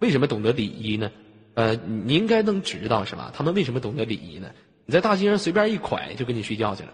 [0.00, 1.12] 为什么懂得礼仪呢？
[1.54, 3.32] 呃，你应该能知道是吧？
[3.32, 4.50] 他们为什么懂得礼仪呢？
[4.84, 6.92] 你在大街上随便一拐，就跟你睡觉去了。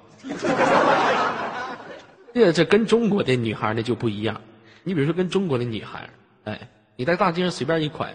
[2.34, 4.40] 这这跟中国的女孩那就不一样，
[4.84, 6.08] 你比如说跟中国的女孩，
[6.44, 8.14] 哎，你在大街上随便一拐，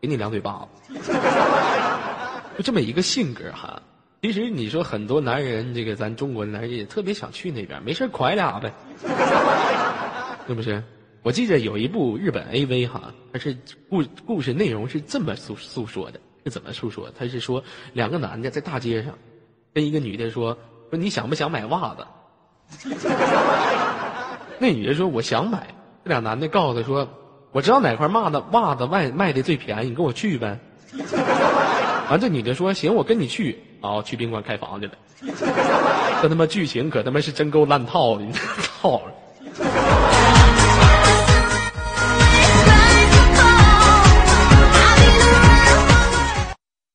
[0.00, 0.94] 给你两嘴巴子，
[2.56, 3.82] 就这么一个性格哈。
[4.22, 8.72] 其实你说很多男人，这个咱中国男人也特别想去那边，没事拐俩呗，
[10.48, 10.82] 是不是？
[11.22, 13.56] 我记着有一部日本 AV 哈，它是
[13.88, 17.10] 故故事内容是这么诉诉说的，是怎么诉说？
[17.18, 19.12] 他是说两个男的在大街上，
[19.74, 20.56] 跟一个女的说
[20.88, 22.06] 说你想不想买袜子？
[24.58, 25.66] 那女的说：“我想买。”
[26.04, 27.08] 这俩男的告诉她说
[27.52, 30.58] ：“我知道哪块袜子袜子卖卖的最便宜，你跟我去呗。”
[32.08, 34.92] 完，这女的说：“行，我跟你去。”啊，去宾馆开房去了。
[36.22, 38.24] 这他妈剧情可他妈是真够烂套的，
[38.80, 39.02] 操！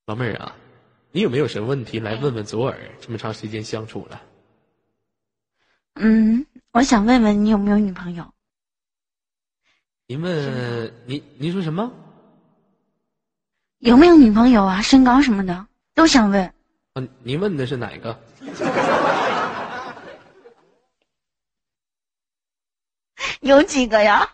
[0.08, 0.54] 老妹儿啊，
[1.12, 2.76] 你有没有什么问题来问问左耳？
[3.00, 4.20] 这么长时间相处了。
[5.96, 8.26] 嗯，我想问问你有没有女朋友？
[10.08, 11.92] 您问您您说什么？
[13.80, 14.82] 有没有女朋友啊？
[14.82, 16.44] 身高什么的都想问。
[16.94, 18.20] 啊，您问的是哪个？
[23.42, 24.28] 有几个呀？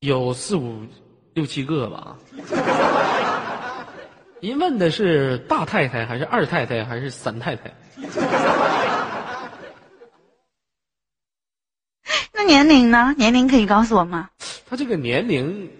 [0.00, 0.86] 有四五
[1.32, 2.16] 六七个吧。
[4.40, 7.72] 您问的是大太太还是二太太还是三太太？
[12.44, 13.14] 年龄呢？
[13.16, 14.30] 年龄可以告诉我吗？
[14.68, 15.70] 他这个年龄，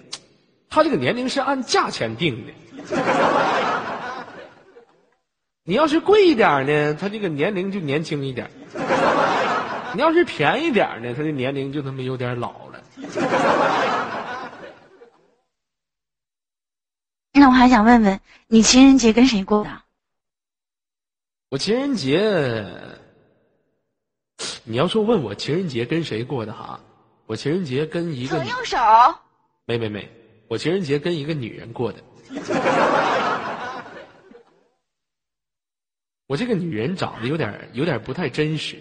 [0.69, 2.53] 他这个年龄是按价钱定的。
[5.65, 8.47] 你要是贵一点呢，他这个年龄就年轻一点；
[9.95, 12.83] 你要是便宜点呢，他的年龄就他妈有点老了。
[17.33, 19.71] 那我还想问问，你情人节跟谁过的？
[21.51, 22.21] 我情人节，
[24.65, 26.81] 你要说问我情人节跟谁过的哈，
[27.27, 28.43] 我情人节跟一个。
[29.67, 30.09] 没没没，
[30.49, 31.99] 我情人节跟一个女人过的。
[36.27, 38.79] 我这个女人长得有点有点不太真实，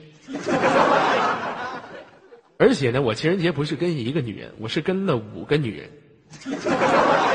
[2.57, 5.89] 而且呢，我情人节不是跟一个女人，我是跟了五个女人。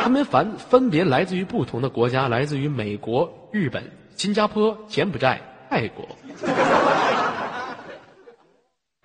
[0.03, 3.85] 他们分分别来自于不同的国家，来自于美国、日本、
[4.17, 6.09] 新加坡、柬埔寨、泰国，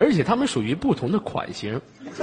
[0.03, 1.79] 而且他们属于不同的款型。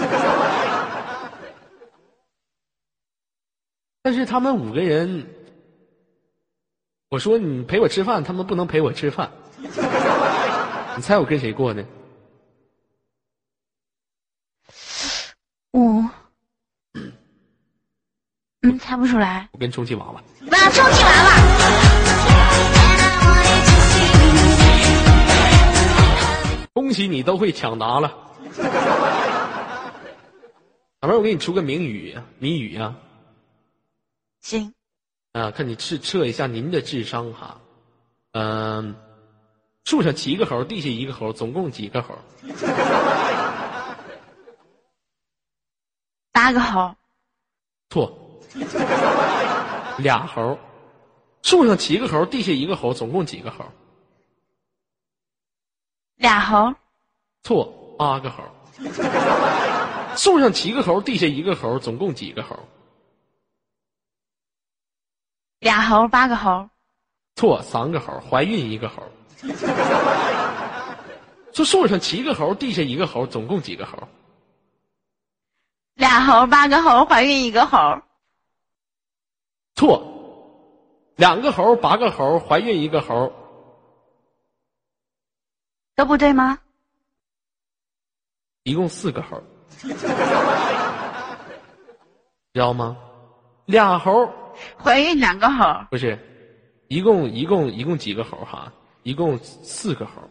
[4.03, 5.27] 但是他们五个人，
[7.09, 9.31] 我说你陪我吃饭，他们不能陪我吃饭。
[10.97, 11.83] 你猜我跟谁过呢？
[15.71, 16.11] 我。
[18.63, 19.49] 嗯，猜不出来。
[19.53, 20.23] 我跟充气娃娃。
[20.51, 22.10] 哇，充气娃娃！
[26.91, 28.13] 恭喜你都会抢答了。
[31.01, 32.97] 老妹儿，我给你出个谜语啊，谜语啊。
[34.41, 34.75] 行。
[35.31, 37.61] 啊，看你测测一下您的智商哈。
[38.33, 38.97] 嗯，
[39.85, 42.19] 树上七个猴，地下一个猴，总共几个猴？
[46.33, 46.93] 八个猴。
[47.91, 48.19] 错。
[49.99, 50.59] 俩猴，
[51.43, 53.65] 树上七个猴，地下一个猴，总共几个猴？
[56.21, 56.75] 俩猴。
[57.43, 57.65] 错，
[57.99, 58.45] 八个猴。
[60.17, 62.59] 树上七个猴，地下一个猴，总共几个猴？
[65.61, 66.69] 俩猴，八个猴。
[67.37, 69.03] 错，三个猴，怀孕一个猴。
[71.55, 74.07] 说树上七个猴，地下一个猴，总共几个猴？
[75.95, 78.03] 俩猴，八个猴，怀孕一个猴。
[79.75, 80.05] 错，
[81.17, 83.33] 两个猴，八个猴，怀孕一个猴，
[86.01, 86.59] 都不对吗？
[88.63, 89.39] 一共四个猴，
[92.55, 92.97] 知道吗？
[93.67, 94.27] 俩猴，
[94.83, 96.19] 怀孕两个猴，不是，
[96.89, 98.73] 一共一共一共几个猴哈？
[99.03, 100.23] 一共四个猴，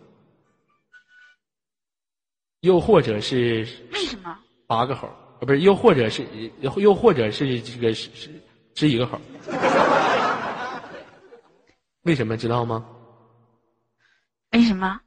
[2.62, 3.60] 又或者是
[3.94, 4.36] 为什么？
[4.66, 6.26] 八个猴，啊不是，又或者是
[6.62, 8.32] 又或者是这个是是。
[8.74, 9.22] 是一个猴，
[12.02, 12.84] 为什么知道吗？
[14.54, 15.00] 为什么？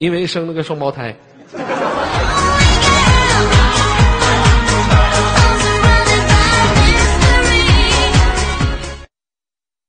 [0.00, 1.14] 因为生了个双胞胎。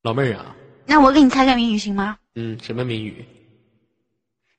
[0.04, 0.54] 老妹儿啊，
[0.86, 2.18] 那我给你猜个谜语行吗？
[2.36, 3.26] 嗯，什么谜语？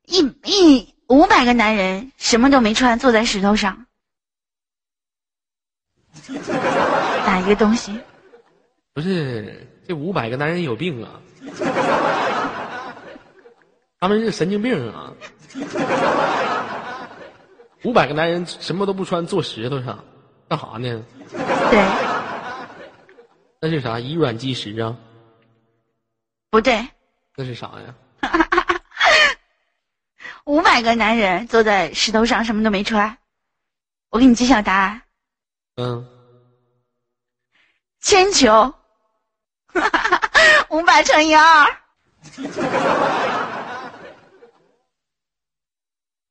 [0.07, 3.85] 一一五百个男人什么都没穿，坐在石头上，
[7.27, 7.93] 打一个东西？
[8.95, 11.21] 不是，这五百个男人有病啊！
[14.03, 15.13] 他们是神经病啊！
[17.85, 20.05] 五百个男人什么都不穿，坐石头上，
[20.49, 21.05] 干啥呢？
[21.31, 21.79] 对。
[23.61, 24.01] 那是啥？
[24.01, 24.97] 以卵击石啊？
[26.51, 26.85] 不对。
[27.37, 27.95] 那是啥呀？
[30.47, 33.17] 五百个男人坐在石头上，什么都没穿。
[34.11, 35.01] 我给你揭晓答案。
[35.77, 36.05] 嗯。
[38.01, 38.75] 铅球。
[40.71, 41.69] 五百乘以二。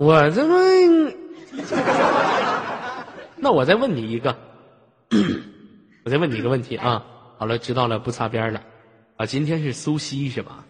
[0.02, 1.14] 我这么，
[3.36, 4.36] 那我再问你一个，
[6.04, 7.06] 我再问你一个问题啊。
[7.38, 8.64] 好了，知道了，不擦边了。
[9.18, 10.66] 啊，今天是苏西是吧？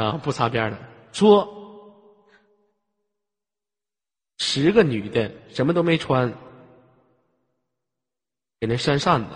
[0.00, 0.78] 啊，不擦边了。
[1.12, 1.46] 说，
[4.38, 6.32] 十个女的什么都没穿，
[8.58, 9.28] 给那扇扇子。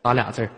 [0.00, 0.50] 打俩字儿，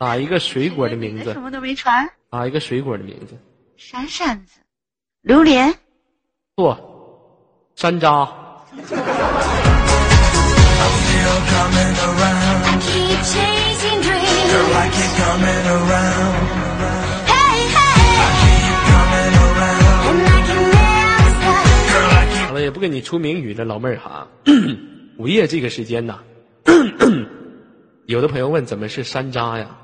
[0.00, 1.34] 打一个水果的名字。
[1.34, 2.08] 什么都没传。
[2.30, 3.38] 打一个水果的名字。
[3.76, 4.60] 闪闪子，
[5.20, 5.74] 榴莲。
[6.56, 8.24] 错，山楂。
[22.46, 24.26] 好了，也不跟你出名语了，老妹儿哈。
[25.18, 26.20] 午夜这个时间呐，
[28.08, 29.76] 有的朋友问怎么是山楂呀？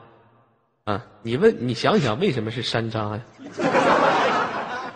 [0.86, 3.20] 啊，你问你想想为什么是山楂呀？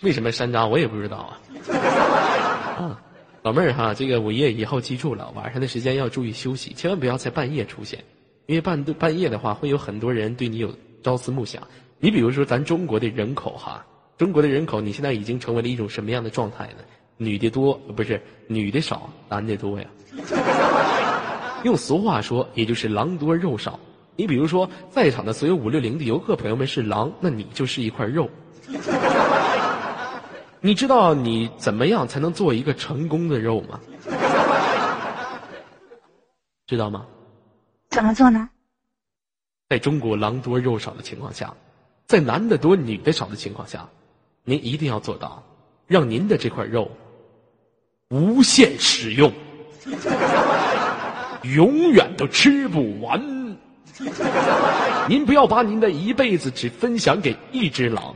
[0.00, 1.40] 为什么山楂我也不知道啊。
[2.78, 3.02] 啊，
[3.42, 7.98] 老妹儿哈，这个午夜以后记住了，晚上的时间要注意休息，千万不要在半夜出现，
[8.46, 11.60] 因为半半夜的话会有很多人对你有朝思暮想。
[11.98, 13.84] 你比如说咱中国的人口哈。
[14.16, 16.84] 中国的人口，你现在已经成为了一种什么样的状态呢？
[17.16, 19.86] 女的多，不是女的少，男的多呀。
[21.64, 23.80] 用俗话说，也就是狼多肉少。
[24.16, 28.30] 你比如说，在场的所有五六零的游客朋友们是狼，那你就是一块肉。
[30.60, 33.80] 你知道你怎么样才能做一个成功的肉吗？
[36.66, 37.06] 知道吗？
[37.90, 38.48] 怎么做呢？
[39.68, 41.52] 在中国狼多肉少的情况下，
[42.06, 43.88] 在男的多女的少的情况下。
[44.46, 45.42] 您一定要做到，
[45.86, 46.90] 让您的这块肉
[48.10, 49.32] 无限使用，
[51.52, 53.20] 永远都吃不完。
[55.08, 58.14] 您不要把您的一辈子只分享给一只狼，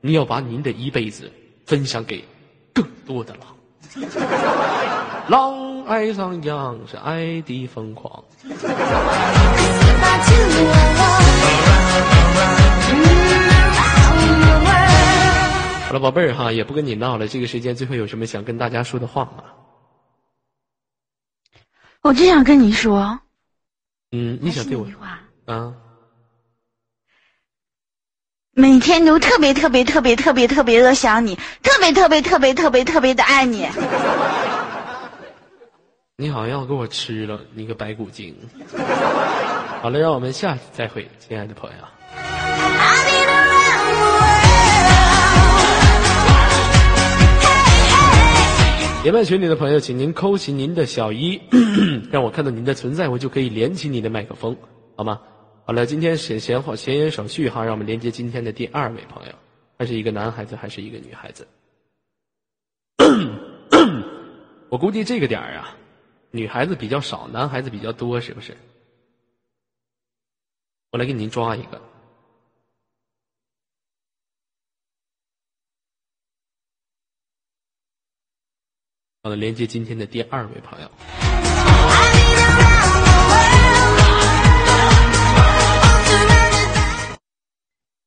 [0.00, 1.30] 你要把您的一辈子
[1.66, 2.24] 分享给
[2.72, 3.42] 更多的狼。
[5.28, 8.12] 狼爱上羊是爱的疯狂。
[15.86, 17.28] 好了，宝贝儿哈，也不跟你闹了。
[17.28, 19.44] 这个时间最后有什么想跟大家说的话吗？
[22.04, 23.18] 我就想跟你说，
[24.12, 24.86] 嗯，你想对我
[25.46, 25.72] 啊？
[28.52, 33.66] 每天都特别特别特别特别特别的想你，特别特别特别特别特别的爱你。
[36.16, 38.36] 你好像要给我吃了，你个白骨精！
[39.80, 41.76] 好了，让我们下次再会，亲爱的朋友。
[49.04, 51.38] 连麦群里的朋友，请您扣起您的小一，
[52.10, 54.56] 让我看到您的存在，我就可以连起你的麦克风，
[54.96, 55.20] 好吗？
[55.66, 59.32] 好了，今天闲闲话闲言少叙哈，让我们连接今天的第二位朋友，
[59.76, 61.46] 他是一个男孩子还是一个女孩子？
[64.70, 65.76] 我估计这个点儿啊，
[66.30, 68.56] 女孩子比较少，男孩子比较多，是不是？
[70.92, 71.78] 我来给您抓一个。
[79.24, 80.90] 好的，连接今天的第二位朋友。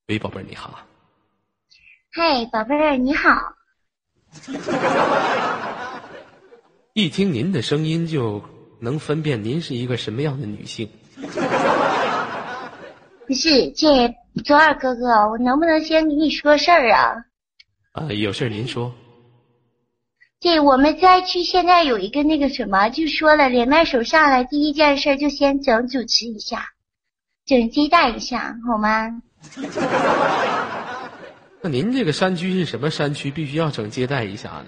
[0.06, 0.78] 喂，宝贝儿，你好。
[2.12, 3.30] 嗨，宝贝儿，你好。
[6.94, 8.40] 一听您的声音，就
[8.78, 10.88] 能分辨您是一个什么样的女性。
[13.26, 17.24] 不是，这左耳哥哥，我能不能先跟你说事儿啊？
[17.90, 18.94] 啊，有事儿您说。
[20.40, 26.64] 对，我们灾区现在有一个那个什么，就说了，连麦手上来第一件事就先整主持一下，
[27.44, 29.20] 整接待一下，好吗？
[31.60, 33.32] 那您这个山区是什么山区？
[33.32, 34.66] 必须要整接待一下呢？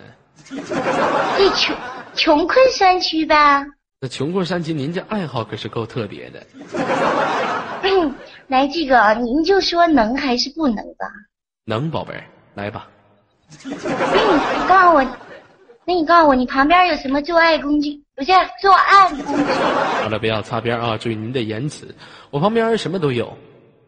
[1.39, 1.77] 这穷
[2.17, 3.65] 穷困山区呗？
[4.01, 6.45] 那穷困山区，您这爱好可是够特别的。
[8.49, 11.07] 来，这个您就说能还是不能吧？
[11.65, 12.89] 能，宝贝儿，来吧。
[13.65, 13.73] 你
[14.69, 15.07] 告诉我。
[15.91, 18.01] 那你告诉我，你旁边有什么做爱工具？
[18.15, 18.31] 不是
[18.63, 19.43] 做爱工具。
[19.43, 20.97] 好了，不要擦边啊！
[20.97, 21.93] 注意您的言辞。
[22.31, 23.37] 我旁边什么都有，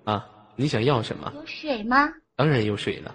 [0.02, 1.32] 啊，你想要什么？
[1.32, 2.12] 有水吗？
[2.34, 3.14] 当然有水了。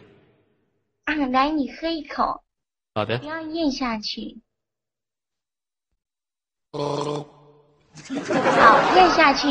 [1.04, 2.42] 啊，来，你喝一口。
[2.96, 3.18] 好的。
[3.18, 4.38] 不要咽下去。
[6.72, 7.28] 哦。
[8.58, 9.50] 好，咽下去。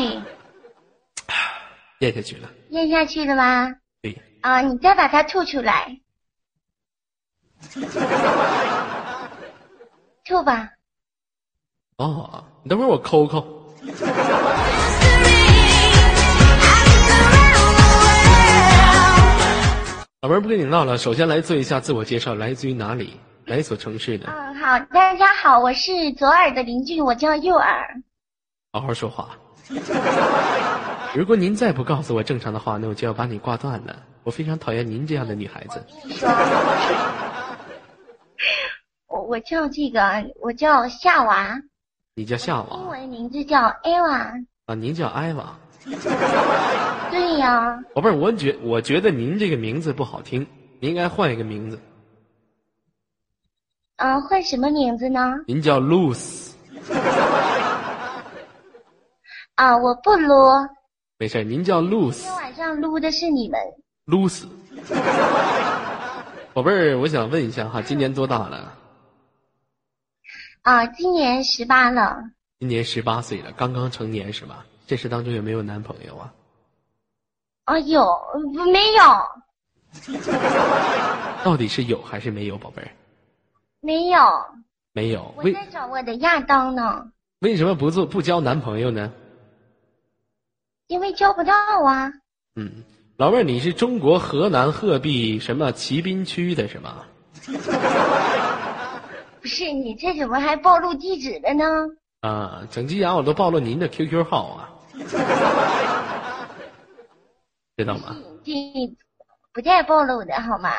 [1.99, 2.49] 咽下去了。
[2.71, 3.71] 咽下去了吗？
[4.01, 4.19] 对。
[4.41, 5.99] 啊，你再把它吐出来。
[10.27, 10.69] 吐吧。
[11.95, 13.39] 哦，你等会儿我抠抠。
[20.21, 24.27] 老妹儿不跟你唠了，首先来做一下自我介绍，来自于哪里，哪所城市的？
[24.27, 28.01] 嗯，好，大家好，我是左耳的邻居，我叫右耳。
[28.73, 29.29] 好好说话。
[31.15, 33.95] 如果您再不告诉我正常的话，那我就要把你挂断了。
[34.23, 35.81] 我非常讨厌您这样的女孩子。
[39.27, 39.99] 我我叫这个，
[40.39, 41.61] 我叫夏娃。
[42.15, 42.77] 你叫夏娃。
[42.77, 44.33] 英文名字叫艾娃。
[44.65, 45.53] 啊，您叫艾娃。
[47.11, 47.77] 对呀。
[47.93, 50.47] 宝贝儿，我觉我觉得您这个名字不好听，
[50.79, 51.77] 您应该换一个名字。
[53.97, 55.35] 啊，换什么名字呢？
[55.45, 56.53] 您叫 Luce。
[59.55, 60.33] 啊，我不撸，
[61.17, 63.59] 没事儿，您叫露丝今天晚上撸的是你们。
[64.05, 64.47] 露丝。
[66.53, 68.73] 宝贝儿，我想问一下哈，今年多大了？
[70.67, 72.17] 啊，今年十八了。
[72.59, 74.65] 今年十八岁了，刚刚成年是吧？
[74.85, 76.33] 这时当中有没有男朋友啊？
[77.63, 78.05] 啊，有
[78.53, 79.01] 不 没有？
[81.41, 82.91] 到底是有还是没有，宝贝儿？
[83.79, 84.19] 没有，
[84.91, 89.13] 没有，我在找我的亚当呢，为什么不做不交男朋友呢？
[90.87, 91.53] 因为交不到
[91.85, 92.11] 啊。
[92.57, 92.83] 嗯，
[93.15, 97.05] 老妹儿，你是中国河南鹤壁什么骑兵区的是吗？
[99.47, 101.63] 不是你这怎么还暴露地址了呢？
[102.19, 104.69] 啊，整鸡牙我都暴露您的 QQ 号啊，
[107.77, 108.17] 知道吗？
[108.43, 108.51] 这
[109.53, 110.69] 不带暴露的好吗？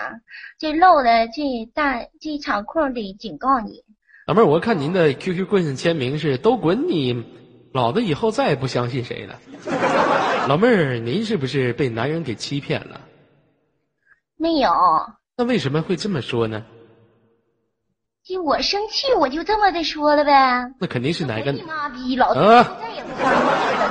[0.59, 3.83] 这漏了这大这场空得警告你。
[4.27, 7.25] 老妹儿，我看您的 QQ 棍上签名是“都滚你”，
[7.73, 9.41] 老子以后再也不相信谁了。
[10.47, 13.01] 老妹儿，您是不是被男人给欺骗了？
[14.37, 14.71] 没有，
[15.39, 16.63] 那为什么会这么说呢？
[18.29, 20.71] 就我生气我就这么的说了呗。
[20.79, 22.41] 那肯定是哪个你妈逼，老子
[22.95, 23.25] 也不。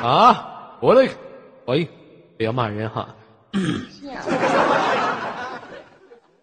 [0.05, 0.77] 啊？
[0.79, 1.09] 我的，
[1.65, 1.89] 喂，
[2.37, 3.15] 不要骂人哈。
[3.51, 4.21] 是啊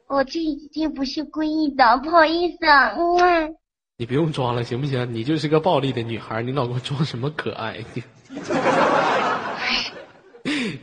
[0.08, 0.40] 我这
[0.72, 2.96] 这不是故意的，不好意思啊。
[2.96, 3.54] 嗯，
[3.96, 5.14] 你不用装了，行不行？
[5.14, 7.76] 你就是个暴力的女孩，你老给我装什么可爱？
[7.94, 8.02] 你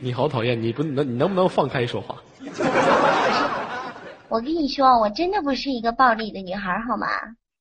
[0.00, 0.60] 你好讨厌！
[0.62, 2.16] 你不能，你能不能放开说话？
[4.32, 7.06] 我跟你说，我真的不是一个暴力的女孩，好吗？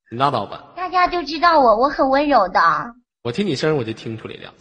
[0.10, 0.64] 你拉倒吧！
[0.74, 2.62] 大家都知道我，我很温柔的。
[3.24, 4.54] 我听你声我就听出来了。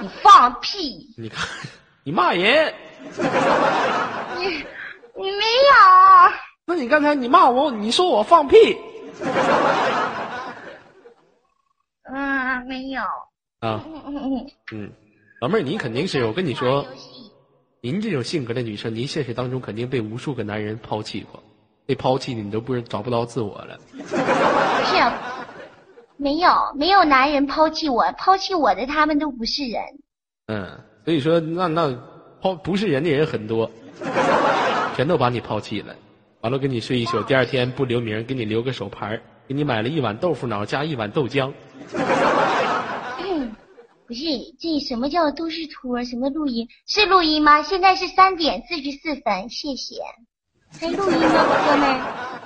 [0.00, 1.06] 你放屁！
[1.16, 1.46] 你看，
[2.02, 2.74] 你骂人，
[4.38, 4.46] 你
[5.14, 5.72] 你没有。
[6.66, 8.76] 那你刚才你骂我，你说我放屁，
[12.12, 13.00] 嗯，没有。
[13.60, 14.50] 啊，嗯嗯嗯。
[14.72, 14.90] 嗯，
[15.40, 16.84] 老妹儿，你肯定是我跟你说
[17.82, 21.42] 您这种性格的女生，您现实当中肯定被无数个男人抛弃过，
[21.86, 23.78] 被抛弃的你都不是找不到自我了。
[23.96, 25.02] 不是，
[26.18, 29.82] 没有没有男人抛弃我，抛弃我的他们都不是人。
[30.48, 31.98] 嗯，所以说那那
[32.42, 33.70] 抛不是人的人很多，
[34.94, 35.96] 全都把你抛弃了，
[36.42, 39.18] 完了跟你睡一宿，第二天不留名，给你留个手牌
[39.48, 41.50] 给你买了一碗豆腐脑加一碗豆浆。
[44.10, 44.24] 不是，
[44.58, 46.02] 这什么叫都是托？
[46.02, 46.66] 什么录音？
[46.84, 47.62] 是录音吗？
[47.62, 50.02] 现在是三点四十四分，谢谢。
[50.80, 52.40] 还录音吗，哥们儿？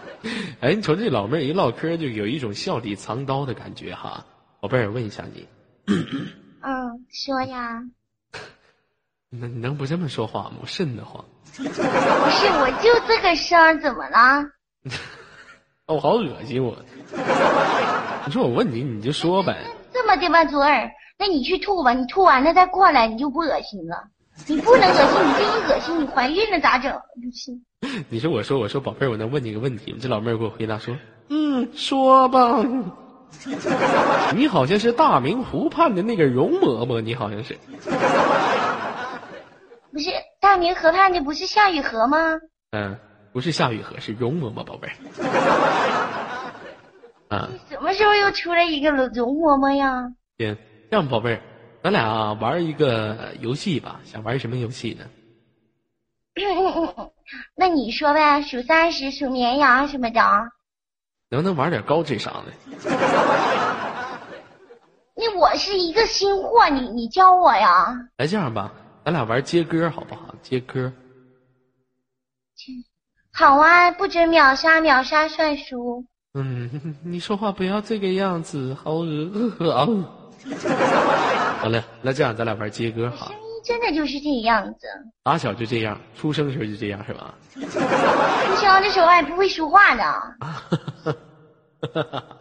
[0.61, 4.27] 哎，你瞅这老妹儿一唠嗑，就有一种笑里藏刀的感觉哈。
[4.61, 5.49] 宝贝儿，问一下你，
[5.87, 7.83] 嗯，说呀。
[9.31, 10.57] 那你能不这么说话吗？
[10.61, 11.25] 我瘆得慌。
[11.57, 11.71] 不是，
[12.61, 14.45] 我就这个声儿，怎么了？
[15.89, 16.77] 哦，好恶心我。
[18.27, 19.65] 你说我问你，你就说呗。
[19.95, 24.05] 这么的吧，左耳，那你去吐吧，你吐完了再过来，你就不恶心了。
[24.49, 26.93] 你不能恶心，你这一恶心，你怀孕了咋整？
[27.23, 27.53] 就是
[28.09, 29.99] 你说我说我说宝贝儿，我能问你个问题吗？
[30.01, 30.97] 这老妹儿给我回答说，
[31.29, 32.65] 嗯，说吧。
[34.35, 37.59] 你好像是大明湖畔的那个容嬷嬷，你好像是。
[39.93, 40.11] 不是
[40.41, 42.19] 大明河畔的不是夏雨荷吗？
[42.73, 42.97] 嗯，
[43.33, 44.95] 不是夏雨荷，是容嬷嬷，宝贝儿。
[47.29, 50.13] 啊， 什么时候又出来一个容容嬷嬷呀？
[50.39, 50.57] 行，
[50.95, 51.41] 这样宝贝儿，
[51.83, 54.01] 咱俩玩一个呃游戏吧。
[54.05, 55.05] 想玩什么游戏呢？
[57.57, 60.21] 那你说呗，数三十，数绵羊什么的。
[61.31, 62.53] 能不能玩点高智商的？
[65.17, 67.87] 那我是一个新货，你你教我呀？
[68.19, 68.73] 来这样吧，
[69.05, 70.33] 咱俩玩接歌好不好？
[70.43, 70.93] 接歌。
[73.33, 76.07] 好啊，不准秒杀，秒杀算输。
[76.35, 79.89] 嗯， 你说话不要这个样子，好恶啊！
[81.61, 83.35] 好嘞，那这样咱俩玩接歌好声。
[83.37, 84.87] 音真的就是这样子，
[85.23, 87.35] 打小就这样，出生的时候就这样是吧？
[87.55, 87.61] 出
[88.57, 90.05] 生的时候还不会说话呢。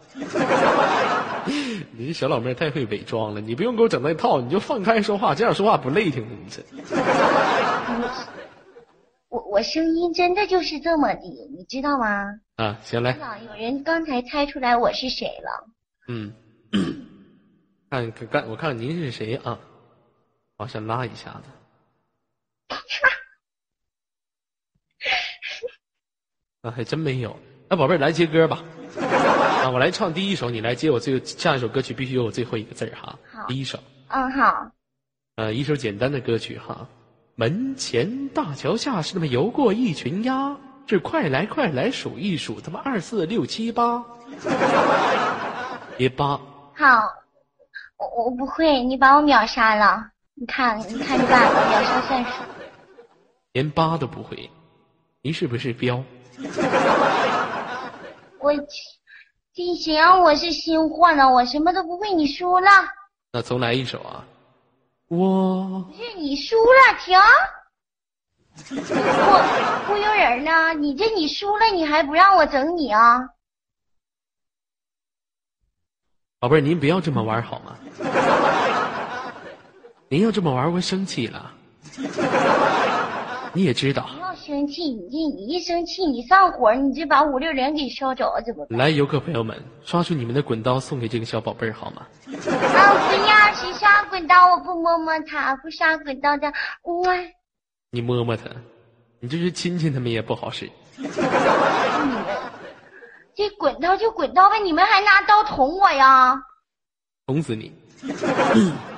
[1.96, 6.62] 你这小老妹儿太会伪装了，你不用给我整那套，你就放开说话，这样说话不累挺的，你这。
[9.28, 11.20] 我我声音真的就是这么的，
[11.56, 12.26] 你知道吗？
[12.56, 15.66] 啊，行来，啊，有人刚才猜出来我是谁了。
[16.08, 16.32] 嗯，
[18.02, 19.58] 看看看，我看看您是谁啊？
[20.56, 22.76] 往下拉一下子。
[26.62, 27.38] 啊，还真没有。
[27.68, 28.64] 那宝贝儿来接歌吧。
[29.00, 33.18] 啊，我来唱第一首，你来接我最下一首歌曲必须有我最后一个字儿哈。
[33.32, 33.78] 好第一首，
[34.08, 34.70] 嗯，好。
[35.36, 36.88] 呃，一首简单的歌曲哈。
[37.36, 44.04] 门前大桥下是那么游过一群鸭，这快来快来数一数，他妈二四六七八，
[45.98, 46.40] 别八。
[46.76, 47.02] 好，
[47.96, 50.10] 我我不会，你把我秒杀了。
[50.34, 52.42] 你看，你看你把我秒杀算数。
[53.52, 54.50] 连八都不会，
[55.22, 56.02] 你是不是彪？
[58.40, 58.52] 我，
[59.52, 61.30] 进行我是新货呢？
[61.30, 62.68] 我什么都不会，你输了。
[63.32, 64.24] 那重来一首啊！
[65.08, 67.16] 我不是你输了，停！
[68.76, 70.74] 我忽悠人呢？
[70.74, 73.30] 你这你输了，你还不让我整你啊？
[76.44, 77.74] 宝贝儿，您不要这么玩好吗？
[80.10, 81.50] 您要这么玩，我生气了。
[83.54, 84.10] 你也知道。
[84.14, 88.78] 不要生气，你这你一生气，你上火，你就把五六零给烧着，怎么办？
[88.78, 92.02] 来，游客朋友们，刷出你们的滚刀，送给这个小宝贝儿好吗？
[92.26, 92.36] 啊，
[93.08, 94.52] 不要，谁刷滚刀？
[94.52, 97.06] 我不摸摸他，不刷滚刀的，我。
[97.90, 98.42] 你摸摸他，
[99.18, 100.70] 你这是亲亲他们也不好使。
[100.98, 101.14] 你 们
[103.36, 106.40] 这滚刀就滚刀呗，你们还拿刀捅我呀？
[107.26, 107.72] 捅死你！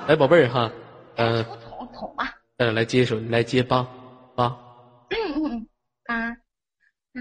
[0.07, 0.69] 来，宝贝儿哈，
[1.15, 2.35] 呃，捅捅吧。
[2.57, 3.87] 呃，来接手，来接八
[4.35, 4.49] 八。
[4.49, 7.19] 八啊啊！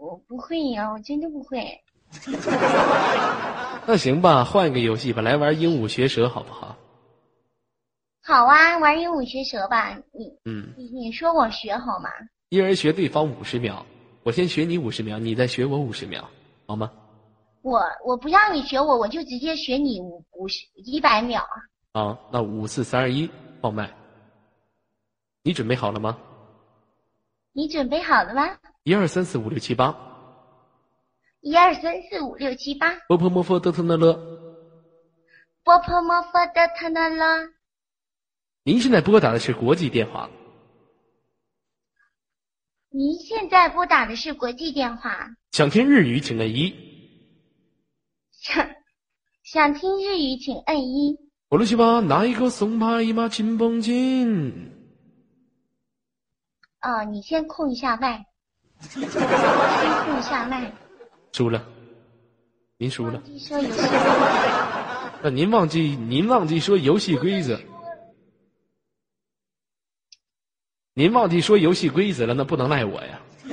[0.00, 1.80] 我不会呀，我真的不会。
[3.86, 6.76] 那行吧，换一个游戏吧，来玩鹦鹉学舌好不好？
[8.22, 9.96] 好啊，玩鹦鹉学舌吧。
[10.12, 12.10] 你嗯，你你说我学好吗？
[12.50, 13.84] 一人学对方五十秒，
[14.24, 16.26] 我先学你五十秒，你再学我五十秒，
[16.66, 16.90] 好吗？
[17.60, 21.42] 我我不让你学我，我就直接学你五五十一百秒
[21.92, 22.00] 啊。
[22.00, 23.28] 啊，那五四三二一，
[23.60, 23.92] 放麦。
[25.42, 26.18] 你准备好了吗？
[27.52, 28.48] 你准备好了吗？
[28.84, 29.94] 一二三四五六七八。
[31.42, 32.94] 一二三四五六七八。
[33.06, 34.14] 波泼摩佛德特那勒。
[35.62, 37.50] 波泼摩佛德特那勒。
[38.62, 40.30] 您现在拨打的是国际电话。
[42.96, 45.26] 您现在拨打的是国际电话。
[45.50, 46.72] 想听日语，请按一。
[48.30, 48.64] 想
[49.42, 51.18] 想听日语，请按一。
[51.48, 53.28] 我了去吧，哪一个送牌嘛？
[53.28, 54.70] 金绷紧。
[56.82, 58.26] 哦，你先控一下麦，
[58.78, 59.10] 先控
[60.16, 60.72] 一下麦。
[61.32, 61.66] 输了，
[62.78, 63.20] 您输了。
[63.40, 63.82] 说游戏。
[65.20, 67.58] 那您忘记，您忘记说游戏规则。
[70.96, 73.18] 您忘记说游戏规则了，那不能赖我呀。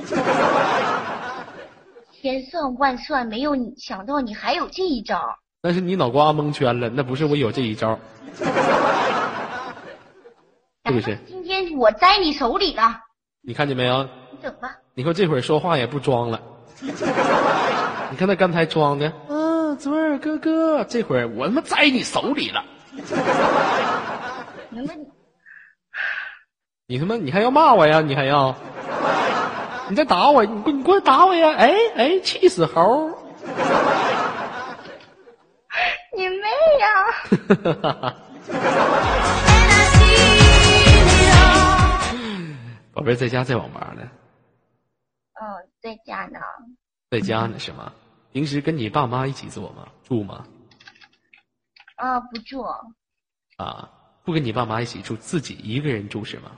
[2.22, 5.20] 千算万算，没有你想到你还有这一招。
[5.60, 7.98] 那是你脑瓜蒙圈了，那不是我有这一招。
[8.36, 8.44] 是
[10.92, 11.18] 不是？
[11.26, 13.00] 今天我栽你手里了。
[13.40, 14.04] 你看见没有？
[14.04, 14.76] 你整吧。
[14.94, 16.40] 你看这会儿说话也不装了。
[16.78, 16.92] 你
[18.16, 22.64] 看他刚才装的，嗯，左耳哥哥，这会儿我他妈栽你手里了。
[24.70, 25.06] 你们。
[26.92, 28.02] 你他妈，你还要骂我呀？
[28.02, 28.54] 你还要？
[29.88, 30.44] 你再打我！
[30.44, 31.50] 你过你过来打我呀！
[31.56, 33.08] 哎哎，气死猴！
[36.14, 36.46] 你妹
[36.80, 37.06] 呀！
[42.92, 44.02] 宝贝在家在网吧呢。
[45.40, 45.48] 嗯，
[45.80, 46.38] 在家呢。
[47.10, 47.90] 在家呢是吗？
[48.34, 49.88] 平时跟你爸妈一起做吗？
[50.06, 50.44] 住吗？
[51.96, 52.62] 啊，不住。
[53.56, 53.88] 啊，
[54.24, 56.50] 不跟你爸妈一起住，自己一个人住是吗？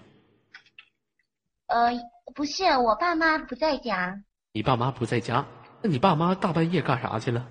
[1.75, 1.91] 呃，
[2.37, 4.17] 不是，我爸妈不在家。
[4.53, 5.45] 你爸妈不在家？
[5.83, 7.45] 那你爸妈大半夜干啥去了？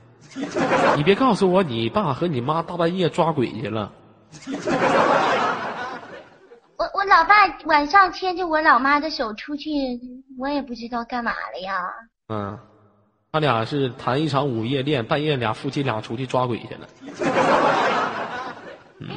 [0.96, 3.92] 你别告诉我，你爸和你妈大半夜抓鬼去了。
[6.78, 9.70] 我我老爸晚上牵着我老妈的手出去，
[10.40, 11.84] 我也不知道干嘛了呀。
[12.30, 12.58] 嗯，
[13.34, 16.88] 他俩是谈一场午夜恋，半夜俩夫妻俩出去抓鬼去了。
[19.02, 19.10] 嗯，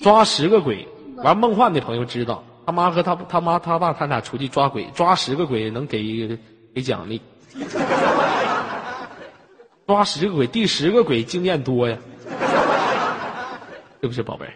[0.00, 0.84] 抓十个鬼，
[1.18, 2.42] 玩梦幻的朋友知道。
[2.68, 6.38] 他妈和他他妈他爸他俩出去抓鬼，抓十个鬼能给
[6.74, 7.18] 给奖励。
[9.86, 11.96] 抓十个鬼，第十个鬼经验多呀，
[14.02, 14.46] 是不是宝贝？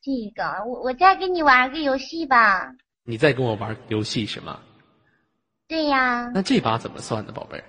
[0.00, 2.74] 这个我我再跟你玩个游戏吧。
[3.04, 4.58] 你再跟我玩游戏是吗？
[5.68, 6.30] 对呀。
[6.32, 7.64] 那这把怎么算的，宝贝儿？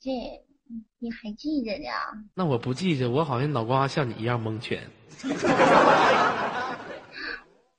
[0.00, 0.10] 这。
[1.02, 1.88] 你还记着呢？
[2.34, 4.78] 那我不记着，我好像脑瓜像你一样蒙圈。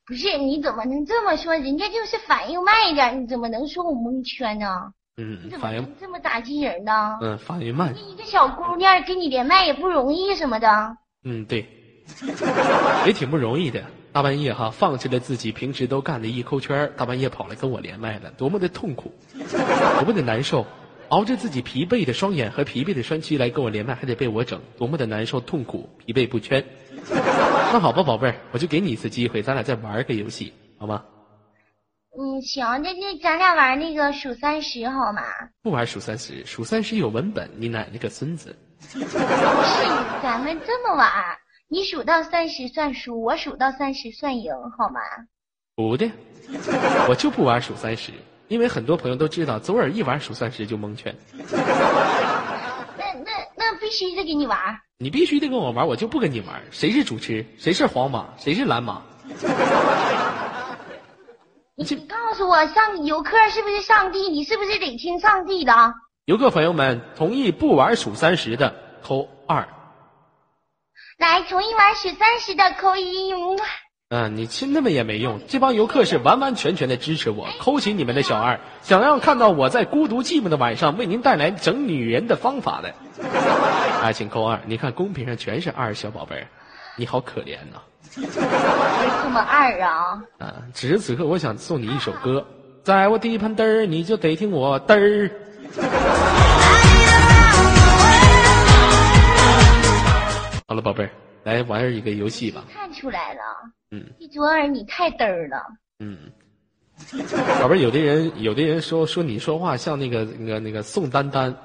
[0.08, 1.56] 不是，你怎么能这么说？
[1.56, 4.92] 人家就是反应慢一点，你怎么能说我蒙圈呢？
[5.18, 7.20] 嗯，反应这么打击人呢？
[7.22, 7.94] 嗯，反应慢。
[7.96, 10.98] 一个小姑娘跟你连麦也不容易什么的。
[11.24, 11.70] 嗯，对，
[13.06, 13.84] 也挺不容易的。
[14.12, 19.14] 大半夜哈，放弃了自己平时都干的一抠圈，大半夜跑来跟我连麦了，多么的痛苦，
[19.48, 20.66] 多么的难受。
[21.12, 26.64] 熬着自己疲惫的双眼和疲惫的身躯来跟我连麦，还得被我整，多么的难受、痛苦、疲惫不全。
[27.74, 31.04] 那好吧，宝贝儿，我就给你一次机会，咱俩再玩个游戏，好吗？
[32.18, 35.22] 嗯，行，那那咱俩玩那个数三十好吗？
[35.62, 38.56] 不玩数三十，数三十有文本，你奶奶个孙子！
[38.94, 39.08] 不是，
[40.24, 41.12] 咱们这么玩，
[41.68, 45.02] 你数到三十算输，我数到三十算赢，好吗？
[45.76, 46.10] 不的，
[47.10, 48.14] 我就不玩数三十，
[48.52, 51.16] 因为很多朋友都知道，左耳一玩数三十就蒙圈。
[51.48, 54.60] 那那那必须得给你玩。
[54.98, 56.62] 你必须得跟我玩，我就不跟你玩。
[56.70, 57.46] 谁是主持？
[57.58, 58.28] 谁是黄马？
[58.38, 59.04] 谁是蓝马？
[61.76, 64.20] 你你告诉我，上游客是不是上帝？
[64.28, 65.94] 你是不是得听上帝的？
[66.26, 69.66] 游客朋友们，同意不玩数三十的扣二。
[71.18, 73.32] 来，同意玩数三十的扣一。
[73.32, 73.58] 嗯
[74.14, 82.94] 嗯，你亲他们也没用，这帮游客是完完全全的支持我，扣起你们的小二，想要看到我在孤独寂寞的晚上为您带来整女人的方法的，
[84.04, 84.60] 啊，请扣二。
[84.66, 86.48] 你看公屏上全是二，小宝贝儿，
[86.98, 87.80] 你好可怜呐、
[88.14, 88.28] 别
[89.24, 90.22] 这么二啊！
[90.40, 90.56] 啊！
[90.74, 92.46] 此时此刻，我想送你一首歌，
[92.84, 95.32] 在我地盘嘚儿，你就得听我嘚儿。
[100.68, 101.12] 好了，宝贝儿，
[101.46, 102.66] 来玩一个游戏吧。
[102.74, 103.40] 看出来了，
[103.92, 105.62] 嗯一卓儿你太嘚儿了。
[106.00, 106.18] 嗯，
[107.62, 111.56] 宝贝儿，有的人有的人说说你说话像那个那个那个宋丹丹，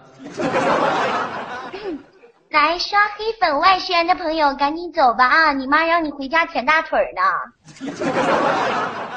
[2.51, 5.53] 来刷黑粉外宣的朋友，赶紧走吧啊！
[5.53, 7.23] 你妈让你回家舔大腿呢。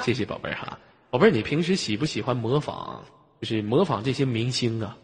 [0.02, 0.78] 谢谢宝贝儿哈。
[1.10, 3.04] 宝贝儿，你平时喜不喜欢模仿？
[3.42, 4.96] 就是模仿这些明星啊？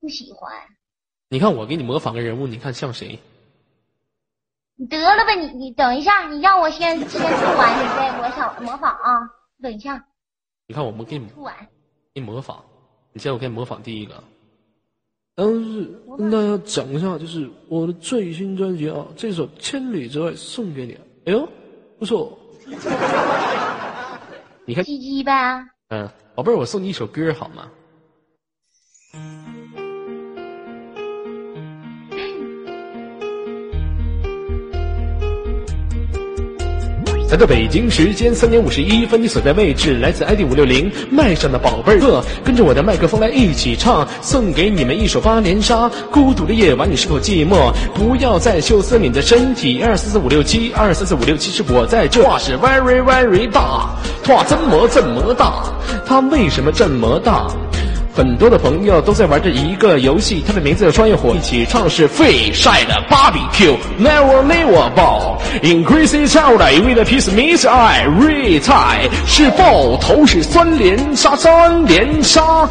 [0.00, 0.52] 不喜欢，
[1.30, 3.18] 你看我给你模仿个人物，你看像谁？
[4.78, 5.46] 你得了吧你！
[5.56, 9.30] 你等一下，你让我先先吐完，你再我想模仿啊！
[9.62, 10.04] 等一下，
[10.66, 11.54] 你看我们给你吐完。
[12.14, 12.56] 给你模仿，
[13.12, 14.22] 你现在我给你模仿第一个。
[15.34, 20.92] 当时跟大家讲一下，就是我的最新专辑啊，这首《千里之外》送给你。
[21.24, 21.48] 哎呦，
[21.98, 22.38] 不错。
[24.66, 27.70] 你看，鸡鸡呗，嗯，宝贝儿，我送你一首歌好吗？
[37.28, 45.90] 来到北京时间三点五十一分，你所在位置来自 ID 五六零麦上的宝贝儿乐，跟着我的麦克风来一起唱，送给你们一首八连杀。
[46.12, 47.72] 孤独的夜晚，你是否寂寞？
[47.94, 49.82] 不要再羞涩你的身体。
[49.82, 52.22] 二四四五六七，二四四五六七，是我在这。
[52.22, 53.90] 话是 very very 大，
[54.24, 55.64] 话怎么这么大？
[56.06, 57.48] 它为什么这么大？
[58.16, 69.10] 很多的朋友都在玩着一个游戏，它的名字叫穿越火，一起唱是废晒的 barbecue，never never Ball，Increase c h i l d i with a Piece miss I retie
[69.26, 72.66] 是爆头是三连杀三连杀，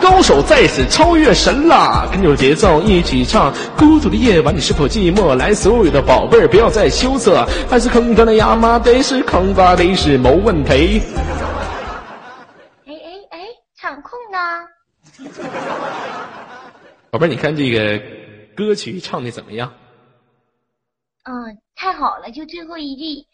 [0.00, 2.08] 高手在此超越神啦！
[2.10, 5.36] 跟着节奏一起唱，孤独的夜晚你是否寂寞？
[5.36, 11.00] 来，所有的宝贝儿不要再羞涩，还是坑他的亚麻得是坑吧得是没问题。
[12.84, 13.38] 哎哎哎，
[13.80, 14.38] 场控呢？
[17.10, 17.98] 宝贝儿，你看这个
[18.54, 19.72] 歌曲唱的怎么样？
[21.24, 23.26] 嗯，太好了，就最后一句，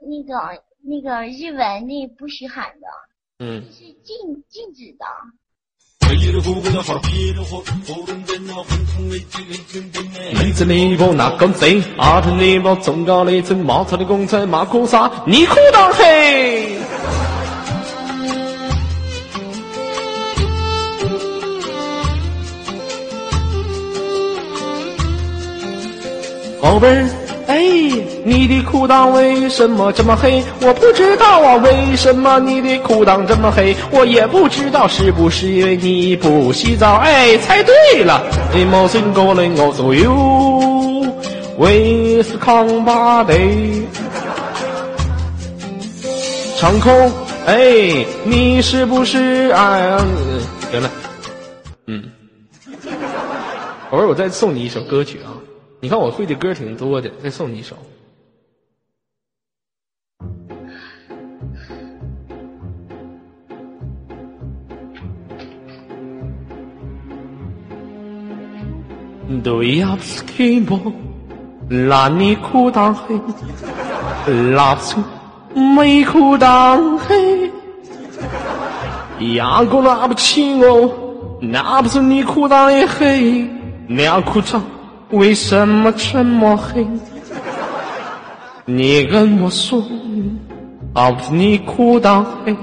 [0.00, 2.86] 那个那个日文那不许喊的，
[3.38, 3.62] 嗯。
[3.72, 4.16] 是禁
[4.48, 5.06] 禁止的。
[26.60, 27.08] 宝贝儿，
[27.46, 27.58] 哎，
[28.22, 30.42] 你的裤裆为什么这么黑？
[30.60, 33.74] 我不知道啊，为什么你的裤裆这么黑？
[33.90, 36.96] 我也不知道是不是因为你不洗澡？
[36.96, 38.22] 哎，猜对了，
[38.54, 41.10] 你冇信过嚟我所有，
[41.56, 43.34] 为是康巴的
[46.58, 47.10] 长空，
[47.46, 49.98] 哎，你是不是哎？
[50.70, 50.90] 行了，
[51.86, 52.04] 嗯，
[53.90, 55.39] 宝贝儿，我再送你一首歌曲啊。
[55.82, 57.74] 你看我会的歌挺多的，再送你一首。
[69.42, 70.92] 对呀，不是寂寞，
[71.88, 73.18] 让你裤裆黑，
[74.52, 75.02] 拉不出
[75.54, 77.50] 没裤裆黑，
[79.34, 83.48] 压根拉不起我，那不是你裤裆也黑，
[83.86, 84.60] 那裤裆。
[85.10, 86.86] 为什么这么黑？
[88.64, 89.82] 你跟我说，
[90.92, 92.56] 啊，不是你哭到黑，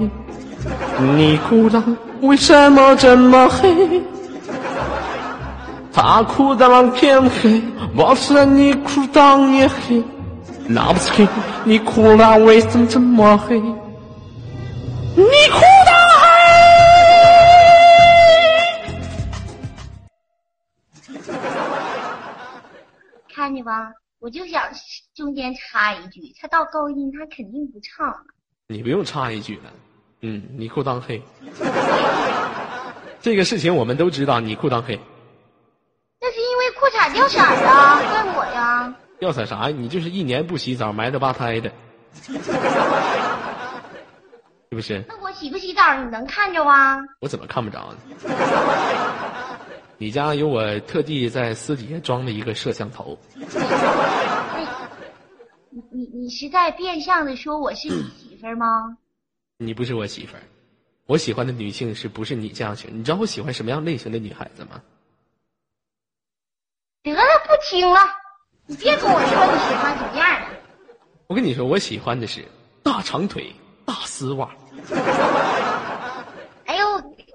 [1.14, 1.82] 你哭到
[2.22, 4.02] 为什么这么黑？
[5.92, 7.60] 他裤裆偏黑，
[7.94, 10.02] 我是你裤裆也黑，
[10.66, 11.28] 那不是黑，
[11.64, 13.60] 你哭了为什么这么黑？
[13.60, 15.60] 你哭
[23.68, 24.62] 吧，我就想
[25.14, 28.24] 中间插一句，他到高音他肯定不唱。
[28.68, 29.70] 你不用插一句了，
[30.22, 31.22] 嗯，你裤裆黑。
[33.20, 34.98] 这个事情我们都知道，你裤裆黑。
[36.18, 38.94] 那是因为裤衩掉色啊，怪我呀。
[39.20, 39.66] 掉色啥？
[39.66, 41.70] 你就是一年不洗澡，埋汰吧胎的，
[42.22, 42.32] 是
[44.70, 45.04] 不是？
[45.06, 46.96] 那我洗不洗澡，你能看着啊？
[47.20, 47.98] 我怎么看不着呢？
[49.98, 53.18] 你家有我特地在私底下装的一个摄像头。
[55.70, 58.96] 你你你是在变相的说我是你媳妇儿吗？
[59.58, 60.42] 你不是我媳妇儿，
[61.06, 62.88] 我喜欢的女性是不是你这样型？
[62.92, 64.80] 你知道我喜欢什么样类型的女孩子吗？
[67.02, 67.98] 得了，不听了。
[68.66, 70.46] 你别跟我说你喜欢什么样的。
[71.26, 72.44] 我跟你说，我喜欢的是
[72.82, 73.52] 大长腿、
[73.84, 74.50] 大丝袜。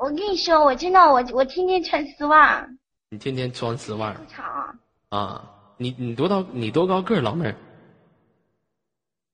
[0.04, 2.68] 我跟你说，我真的，我我天天穿丝袜。
[3.10, 4.14] 你天天穿丝袜？
[4.28, 4.78] 长。
[5.08, 6.46] 啊，你你多高？
[6.52, 7.56] 你多高个儿，老妹儿？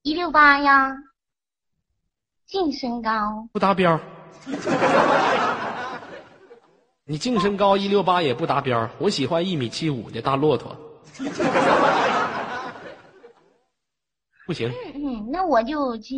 [0.04, 0.96] 一六八呀，
[2.46, 3.50] 净身高。
[3.52, 4.00] 不达标。
[7.04, 10.78] 你净身高一六八也不达标，我喜欢一米七五的大骆驼。
[14.46, 16.16] 不行，嗯嗯，那我就这，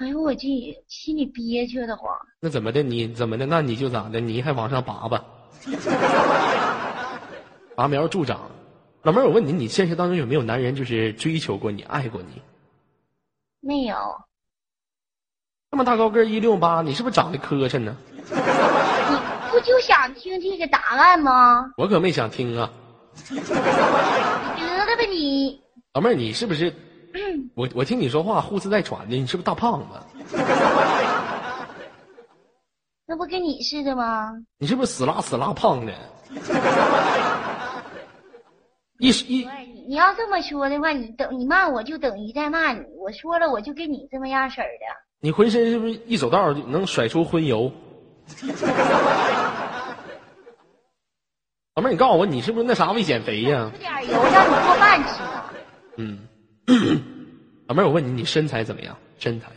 [0.00, 0.48] 哎呦，我这
[0.88, 2.12] 心里憋屈的慌。
[2.40, 2.82] 那怎么的？
[2.82, 3.46] 你怎么的？
[3.46, 4.18] 那你就咋的？
[4.20, 5.24] 你还往上拔吧，
[7.76, 8.50] 拔苗助长。
[9.02, 12.42] 老妹儿，我问你，你现实当中有没有男人就是追求过你、爱过你？
[13.60, 13.96] 没有。
[15.70, 17.96] 那么大高个一六八，你是不是长得磕碜呢？
[18.16, 18.24] 你
[19.52, 21.72] 不就想听这个答案吗？
[21.76, 22.68] 我可没想听啊。
[23.30, 25.62] 得了吧你！
[25.92, 26.72] 老妹儿，你是不是？
[27.54, 29.86] 我我听你说话呼哧带喘的，你是不是大胖子？
[33.06, 34.32] 那不跟你似的吗？
[34.58, 35.92] 你是不是死拉死拉胖的？
[38.98, 39.46] 一一，
[39.86, 42.80] 你要这么说的话，你等你骂我就等于在骂你。
[42.98, 44.86] 我说了，我就跟你这么样式儿的。
[45.20, 47.70] 你浑身是不是一走道就能甩出荤油？
[51.76, 53.70] 老妹儿，你告诉我，你是不是那啥为减肥呀？
[53.74, 55.52] 吃点油让你做饭吃啊。
[55.96, 56.18] 嗯，
[57.68, 58.96] 老妹儿，我问你，你身材怎么样？
[59.18, 59.50] 身材？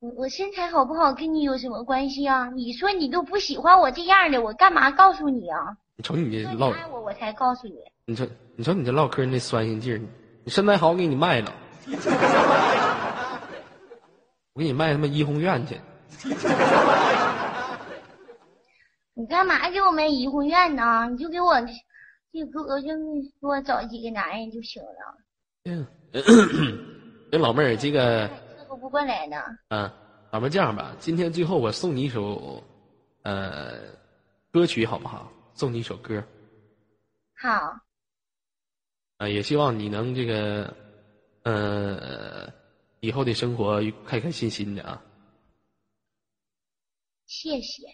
[0.00, 2.50] 我我身材好不好跟你有什么关系啊？
[2.50, 5.76] 你说你都不喜欢我这样的，我干嘛告诉你啊？
[5.96, 7.74] 你瞅你这唠，我我才告诉你。
[8.06, 10.00] 你瞅你瞅你这唠嗑那酸性劲儿，
[10.44, 11.52] 你身材好，我给你卖了，
[14.52, 15.80] 我给你卖他妈怡红院去。
[19.14, 21.08] 你干嘛给我们怡红院呢？
[21.10, 21.54] 你就给我
[22.34, 25.16] 这哥就给我找几个男人就行了。
[25.66, 25.86] 嗯，
[27.30, 29.36] 这老妹儿这个伺候不过来呢。
[29.68, 29.88] 嗯，
[30.32, 32.60] 老妹儿这样吧，今天最后我送你一首
[33.22, 33.74] 呃
[34.50, 35.30] 歌曲好不好？
[35.54, 36.20] 送你一首歌。
[37.36, 37.78] 好。
[39.18, 40.76] 啊，也希望你能这个
[41.44, 42.52] 呃
[42.98, 45.00] 以后的生活开开心心的啊。
[47.26, 47.84] 谢谢。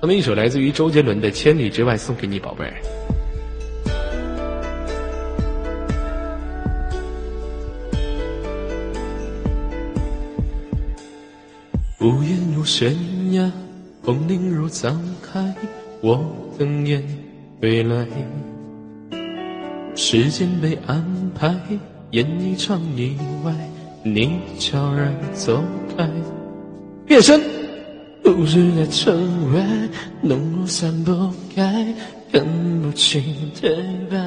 [0.00, 2.74] 那么一首来自于周杰伦的《千里之外》送给你，宝贝儿。
[12.00, 12.94] 屋檐如悬
[13.32, 13.50] 崖，
[14.04, 15.52] 风铃如藏海，
[16.00, 16.24] 我
[16.56, 17.02] 等雁
[17.60, 18.06] 归来。
[19.96, 21.52] 时间被安排，
[22.12, 23.52] 演一场意外，
[24.04, 25.60] 你悄然走
[25.96, 26.08] 开。
[27.04, 27.57] 变身。
[28.34, 29.64] 故事在城外，
[30.20, 31.94] 浓雾散不开，
[32.30, 32.44] 看
[32.82, 33.24] 不清
[33.58, 33.74] 对
[34.10, 34.18] 白。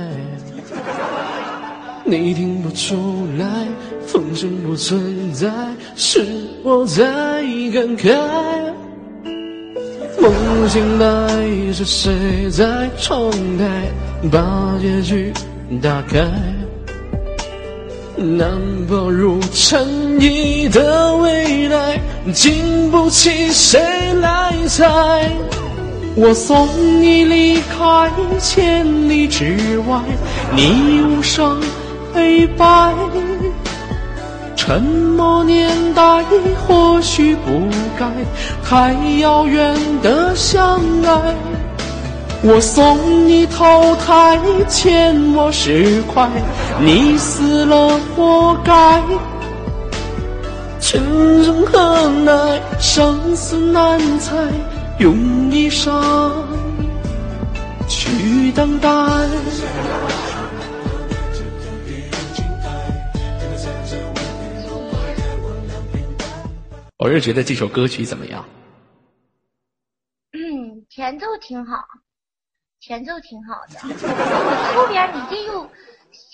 [2.04, 3.68] 你听不出来，
[4.08, 5.52] 风声不存在，
[5.96, 6.26] 是
[6.64, 7.04] 我在
[7.72, 8.18] 感慨。
[10.20, 10.34] 梦
[10.68, 13.88] 醒来，是谁在窗台
[14.32, 15.32] 把结局
[15.80, 16.28] 打开？
[18.18, 22.00] 难保如尘你的未来，
[22.34, 23.80] 经不起谁
[24.22, 24.84] 来猜。
[26.16, 26.68] 我送
[27.02, 30.00] 你离开千里之外，
[30.56, 31.62] 你无声
[32.14, 32.94] 黑白。
[34.56, 36.24] 沉默年代
[36.68, 38.06] 或许不该
[38.64, 41.36] 太遥远的相爱。
[42.44, 46.30] 我送你投胎，欠我十块，
[46.80, 49.02] 你死了活该。
[50.92, 54.36] 情深何奈，生死难猜，
[55.00, 55.90] 用一生
[57.88, 58.90] 去等待。
[66.98, 68.44] 我是觉得这首歌曲怎么样？
[70.34, 71.78] 嗯，前奏挺好，
[72.82, 73.80] 前奏挺好的。
[74.76, 75.70] 后边你这又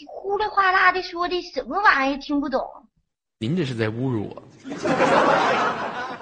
[0.08, 2.18] 呼啦哗啦的说的什么玩意儿？
[2.18, 2.87] 听不懂。
[3.40, 4.44] 您这是在侮辱我。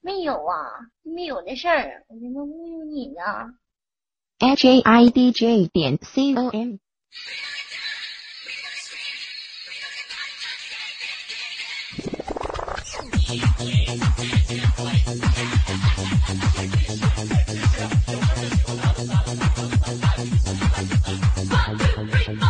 [0.00, 0.56] 没有啊，
[1.02, 3.20] 没有那事儿，我怎么侮辱你呢
[4.38, 6.76] ？H A I D J 点 C O M。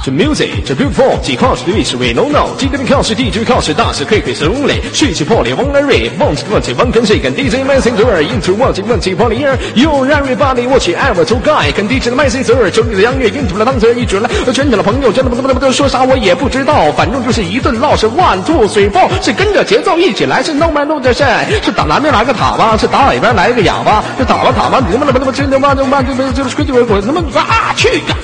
[0.09, 11.87] 这 music，这 beautiful，几靠是历史 we no no，今天的靠是地区靠是大是 K K 是龙磊，水起破裂往来瑞，忘记忘记忘跟谁跟 DJ messenger into 忘记忘记破裂儿，有让 everybody 我去爱我就该跟
[11.87, 21.23] DJ 的 messenger，兄弟的音乐 into 了当词一准了，圈起了朋友，真的不不不不说啥我也不知道，反正就是一顿唠是 one two three four，是跟着节奏一起来，是 no man no 的 s
[21.63, 28.17] 是打南边来个塔吧，是打北边来个哑巴，是打了塔吧，你他妈的他妈真他妈他妈这这这规矩滚他妈啊去呀，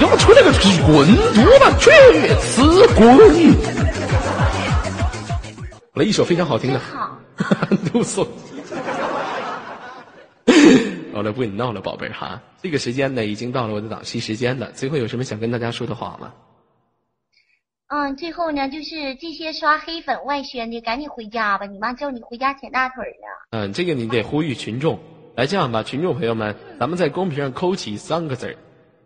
[0.00, 0.08] 滚！
[0.08, 0.50] 要出来个
[0.86, 1.90] 滚犊子去
[2.40, 3.06] 死滚！
[5.94, 6.80] 来一首非常好听的。
[6.80, 7.18] 好
[11.22, 12.40] 了， 不跟你闹了，宝贝儿哈。
[12.62, 14.70] 这个时间呢，已经到了我的档期时间了。
[14.72, 16.32] 最后有什么想跟大家说的话吗？
[17.88, 21.66] 嗯，最后呢，就是这些刷黑粉外宣的，赶紧回家吧！
[21.66, 23.58] 你妈叫你回家舔大腿呢。
[23.58, 24.98] 嗯，这个你得呼吁群众。
[25.36, 28.56] 来，这样吧，群众朋友们，咱们在公屏上扣起三个字儿。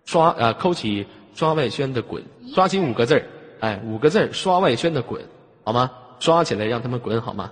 [0.04, 2.22] 刷啊，扣起刷外宣的滚，
[2.54, 3.24] 刷起五个字儿，
[3.60, 5.20] 哎，五个字儿，刷外宣的滚，
[5.64, 5.90] 好吗？
[6.20, 7.50] 刷起来，让他们滚，好吗？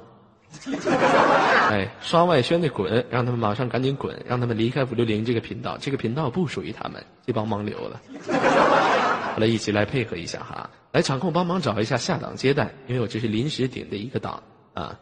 [1.73, 8.01] 哎，刷外宣的滚，让他们马上赶紧滚，让他们离开五六零这个频道，这个频道不属于他们这帮盲流了。
[9.33, 14.43] 好了，一起来配合一下哈，来场控帮忙找一下下档接待，因为我这是临时顶的一个档
[14.75, 14.99] 啊。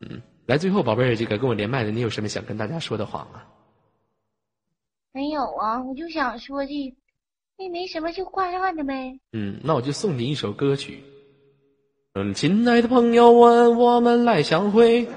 [0.00, 3.42] 嗯，来，最后宝贝儿，这个跟我连麦的，你有什么想跟大家说的话吗？
[5.12, 6.72] 没有啊，我就想说这，
[7.56, 9.18] 那没什么，就挂断的呗。
[9.32, 11.02] 嗯，那我就送你一首歌曲。
[12.14, 15.08] 嗯，亲爱的朋友们，我们来相会，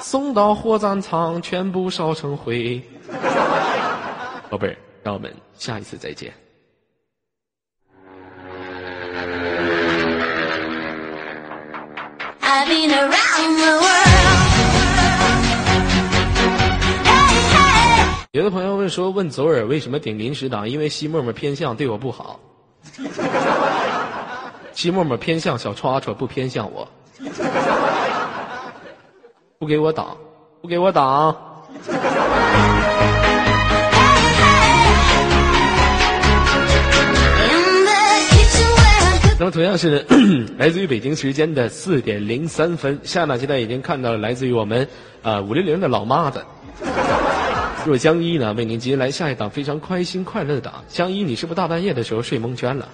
[0.00, 2.82] 送到火葬场，全部烧成灰。
[4.50, 6.32] 宝贝儿，让我们下一次再见。
[18.32, 20.66] 有的朋友问说：“问左耳为什么顶临时党？
[20.66, 22.40] 因为西沫沫偏向对我不好。
[24.72, 26.88] 西沫沫偏向小叉叉，不偏向我，
[29.58, 30.16] 不给我挡，
[30.62, 31.36] 不给我挡。”
[39.38, 40.06] 那么同样是
[40.56, 44.88] 来自于北京时间的四点零三分，下档接待已经看到了来自于我们
[45.22, 46.42] 啊五零零的老妈子。
[47.84, 50.84] 若江一呢，为您接来下一档非常开心快乐的档。
[50.88, 52.88] 江一，你是不是大半夜的时候睡蒙圈了？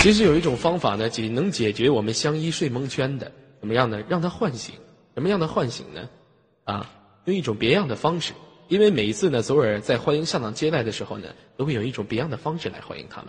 [0.00, 3.30] 其实有一种方法呢，仅能解决我们相依睡蒙圈的，
[3.60, 4.02] 怎么样呢？
[4.08, 4.74] 让他唤醒，
[5.14, 6.00] 什么样的唤醒呢？
[6.64, 6.90] 啊，
[7.26, 8.32] 用一种别样的方式。
[8.66, 13.28] 因为每一次呢，左耳在欢迎上档接待的时候呢，都会有一种别样的方式来欢迎他们。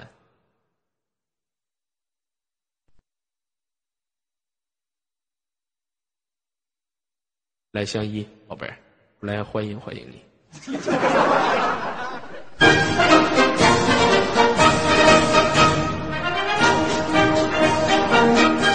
[7.74, 8.78] 来相依，宝贝儿，
[9.20, 10.22] 来欢迎欢迎你。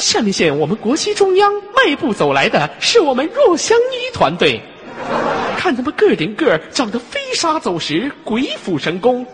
[0.01, 4.61] 下面线，我们国旗中央迈步走来的是我们若相依团队，
[5.57, 9.25] 看他们个顶个长得飞沙走石，鬼斧神工。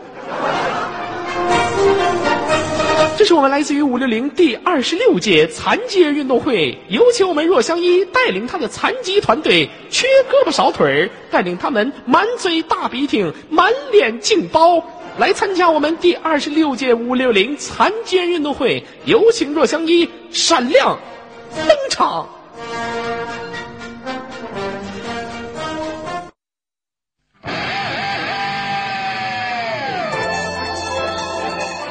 [3.24, 14.78] 这是我们来自于五六零第二十六届残疾人运动会，有请我们若相依带领他的残疾团队，缺胳膊少腿儿，带领他们满嘴大鼻涕、满脸劲包，
[15.16, 18.84] 来参加我们第二十六届五六零残疾人运动会。
[19.06, 20.98] 有请若相依闪亮
[21.66, 22.28] 登场。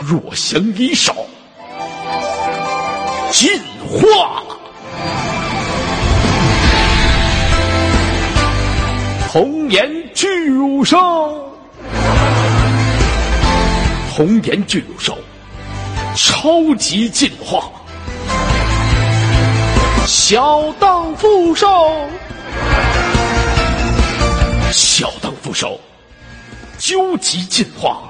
[0.05, 1.15] 若相依少，
[3.31, 3.49] 进
[3.87, 4.43] 化。
[9.31, 10.97] 红颜巨乳兽，
[14.13, 15.17] 红颜巨乳兽，
[16.15, 17.71] 超级进化，
[20.05, 21.67] 小荡副手，
[24.71, 25.79] 小荡副手，
[26.77, 28.03] 究极进化。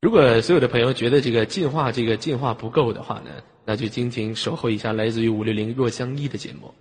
[0.00, 3.30] 如果所有的朋友觉得这个进化这个进化不够的话呢，
[3.64, 6.72] 那就敬请守候一下来自于五六零若相依的节目，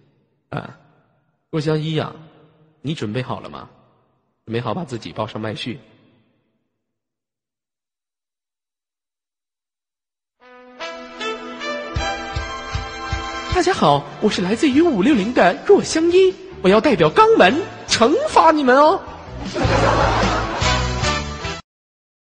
[0.49, 0.77] 啊，
[1.49, 2.13] 若相依呀，
[2.81, 3.67] 你准备好了吗？
[4.45, 5.79] 准备好把自己报上麦序。
[13.57, 16.31] 大家好，我是来自于五六零的若香依，
[16.61, 18.99] 我要代表肛门惩罚你们哦。